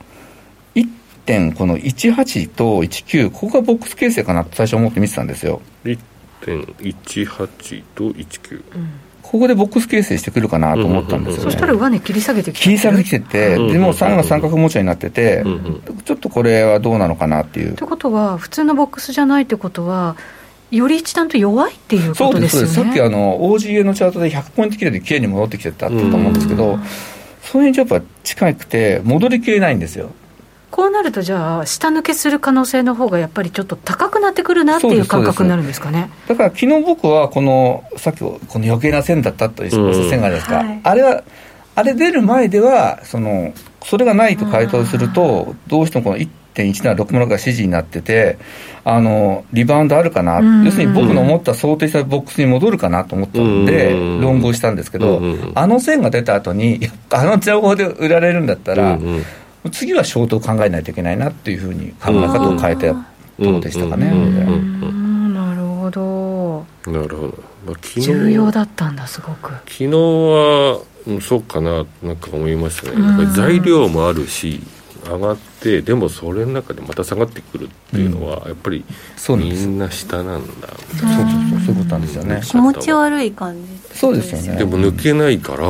[0.74, 0.88] 1
[1.24, 5.62] 点この18と19ここがボックス形成かなと最初思って見てたんですよ。
[5.84, 8.78] 3.18と19、う。
[8.78, 8.90] ん
[9.22, 15.42] ここでボックス形成してくるかなと思ったんですよ、ね、そしたら上値切り下げてきて切り下げてきてて、でも3が三角持ちになってて、
[16.04, 17.74] ちょっとこれはどうなのかなっていう。
[17.74, 20.16] ということは、普通のボックスじゃないってことは、
[20.72, 22.68] より一段と弱いっていうことですよね。
[22.68, 26.78] さっきあの OGA のチャートで100ポイント切れできれいに戻ってきてたと思うんですけど、
[27.42, 30.10] そういうにやっぱ近くて、戻りきれないんですよ。
[30.70, 36.08] こうなると、じゃあ、下抜けする可能性の方がやっぱりちょっと高くなってくるなっていう感覚になるんですかね。
[36.26, 39.70] だから、昨日僕はこの、さっき、この余計な線だったという
[40.08, 41.22] 線があるですか、はい、あれは、
[41.74, 43.52] あれ出る前では、その
[43.84, 46.16] それがないと回答すると、どうしてもこの
[46.54, 48.38] 1.1760が支持になってて、
[48.84, 55.20] あのリバウンドあるかな、要するに僕の思った想定したボックスに戻るかなと思ったんで、論合したんですけど、
[55.54, 56.80] あの線が出た後に、
[57.10, 58.98] あの情報で売られるんだったら、
[59.70, 63.04] 次はショートを考えないといけないなっていうふうに考え方を変えたとこ
[63.38, 64.10] ろでしたかね。
[65.32, 66.66] なるほど。
[66.86, 67.52] なるほど。
[67.64, 69.52] まあ、昨日重要だったんだすごく。
[69.66, 70.80] 昨日は
[71.20, 73.26] そうかななんか思いましたね。
[73.34, 74.60] 材料もあるし。
[75.04, 78.84] 上がってでもそれの中でまた下がってくるっていうのは、やっぱり
[79.28, 80.68] みんな下なんだ。
[80.68, 81.18] そうそう
[81.50, 82.40] そうそういうことなんですよね。
[82.44, 84.58] 気持ち悪い感じそうですよね。
[84.58, 85.62] でも抜けないから、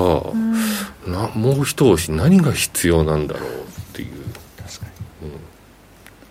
[1.10, 3.50] なもう一押し何が必要なんだろう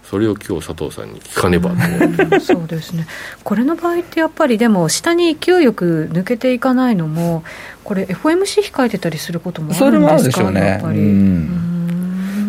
[0.03, 2.39] それを今日佐藤さんに聞かねばと。
[2.41, 3.07] そうですね。
[3.45, 7.45] これの場合ってやっぱりでも下に勢いよく抜けていかないのも
[7.85, 9.85] これ FOMC 控えてたりすることもあるんですか？
[9.85, 10.59] それもあるでしょうね。
[10.67, 10.99] やっぱり、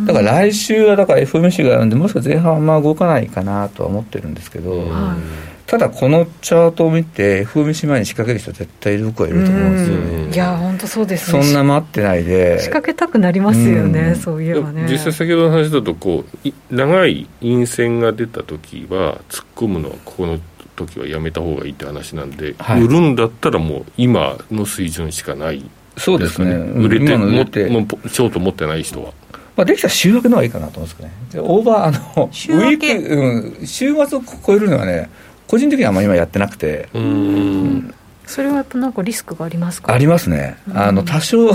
[0.07, 5.53] だから来週はだから FOMC があるんでもしか前半はあんま動かないかなとは思ってるんですけど、はい。
[5.67, 10.31] ただこのチャートを見て FOMC 前に仕掛ける人絶対いる子はいると思うんですよね。
[10.31, 11.43] いや本当そうですね。
[11.43, 12.59] そんな待ってないで。
[12.59, 14.87] 仕掛けたくなりますよね、うそういえばね。
[14.91, 20.39] 実際先ほどの話だとこう長い陰線が出た時は突っ込むのはここの
[20.77, 26.53] 時はやめた方がいいって話なんで、はい、売るんだったらもう今の水準しかない、ね、そうですね。
[26.53, 29.13] 売れて売れてもうショート持ってない人は
[29.57, 30.97] まあ、できたら週明けの方がいいかなと思うんです
[31.31, 33.15] けどね、オーバー、あの週ウィーク、
[33.61, 35.11] うん、週末を超えるのはね、
[35.47, 36.89] 個人的にはあんまり今やってなくて。
[36.95, 37.95] うん。
[38.25, 39.93] それはやっぱなんかリスクがありますか？
[39.93, 41.53] ありますね、あの多少、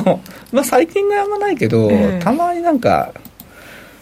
[0.52, 3.14] まあ、最近があんまないけど、えー、たまになんか、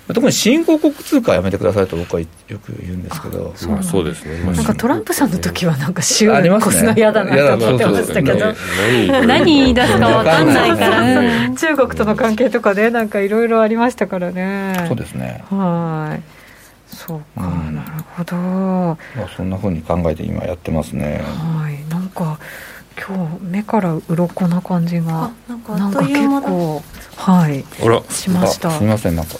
[0.07, 2.27] 特に新興国通貨はやめてくださいと僕はよ
[2.59, 8.53] く言うんですけど、そうそうですね、なんかトランプさんの時は、なんか週越すの嫌だなと思ってましたけど、
[9.25, 14.85] 何言い出すか分かんないから、中国との関係とかで、なんかいろいろありましたからね。
[14.87, 15.43] そうですね。
[15.49, 16.35] はい。
[16.87, 18.97] そうか、うん、なるほど、まあ、
[19.35, 21.21] そんなふうに考えて今やってますね。
[21.23, 21.83] はい。
[21.89, 22.39] なんか
[22.97, 26.81] 今日目から鱗な感じがなんか結構
[27.17, 27.65] はい。
[28.09, 28.71] しました。
[28.71, 29.33] すみませんなんか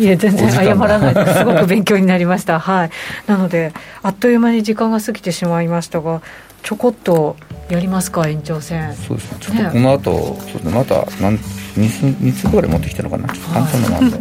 [0.00, 1.38] いえ全然謝らないです。
[1.40, 2.58] すごく勉強になりました。
[2.58, 2.90] はい。
[3.26, 3.72] なので
[4.02, 6.22] あっという間に時間が過ぎてしまいましたが
[6.62, 7.36] ちょこっと
[7.68, 8.94] やりますか延長戦。
[8.94, 9.38] そうですね。
[9.40, 13.28] ちょっとこの後、ね、そうまた何 2, 2つぐらい持ってきたのかな？
[13.28, 14.18] 簡単なのなんで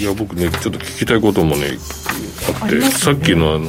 [0.00, 1.76] いや僕ねちょっと聞きたいこともね
[2.62, 3.66] あって、ね、さっきのあの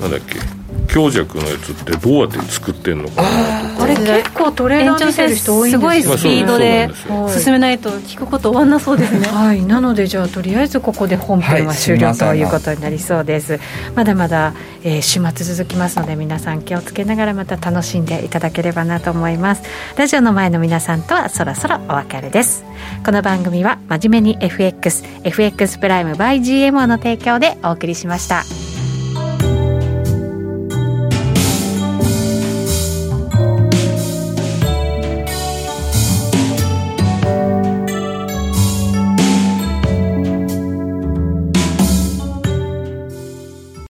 [0.00, 0.38] なんだっけ？
[0.86, 3.84] 強弱のやつってどうやって作ってんのかなとか。
[3.84, 6.90] あれ結構トレーナー見てる人多いんですごいスピードで
[7.38, 9.26] 進めないと聞くこと終わんなそうですね。
[9.26, 9.64] はい。
[9.64, 13.60] なのでじゃあとりあえずここで本編は終了、はい、ということになりそうです。
[13.94, 19.62] まだまだ、えー、週末続きますので皆さん気をつけながらまた楽しんでいただければなと思います。
[19.96, 22.64] ラジオの前の皆さんとはそろそろお別れです。
[23.04, 28.75] この番組は真面目に FXFX プライム by GMO の提供でお送りしました。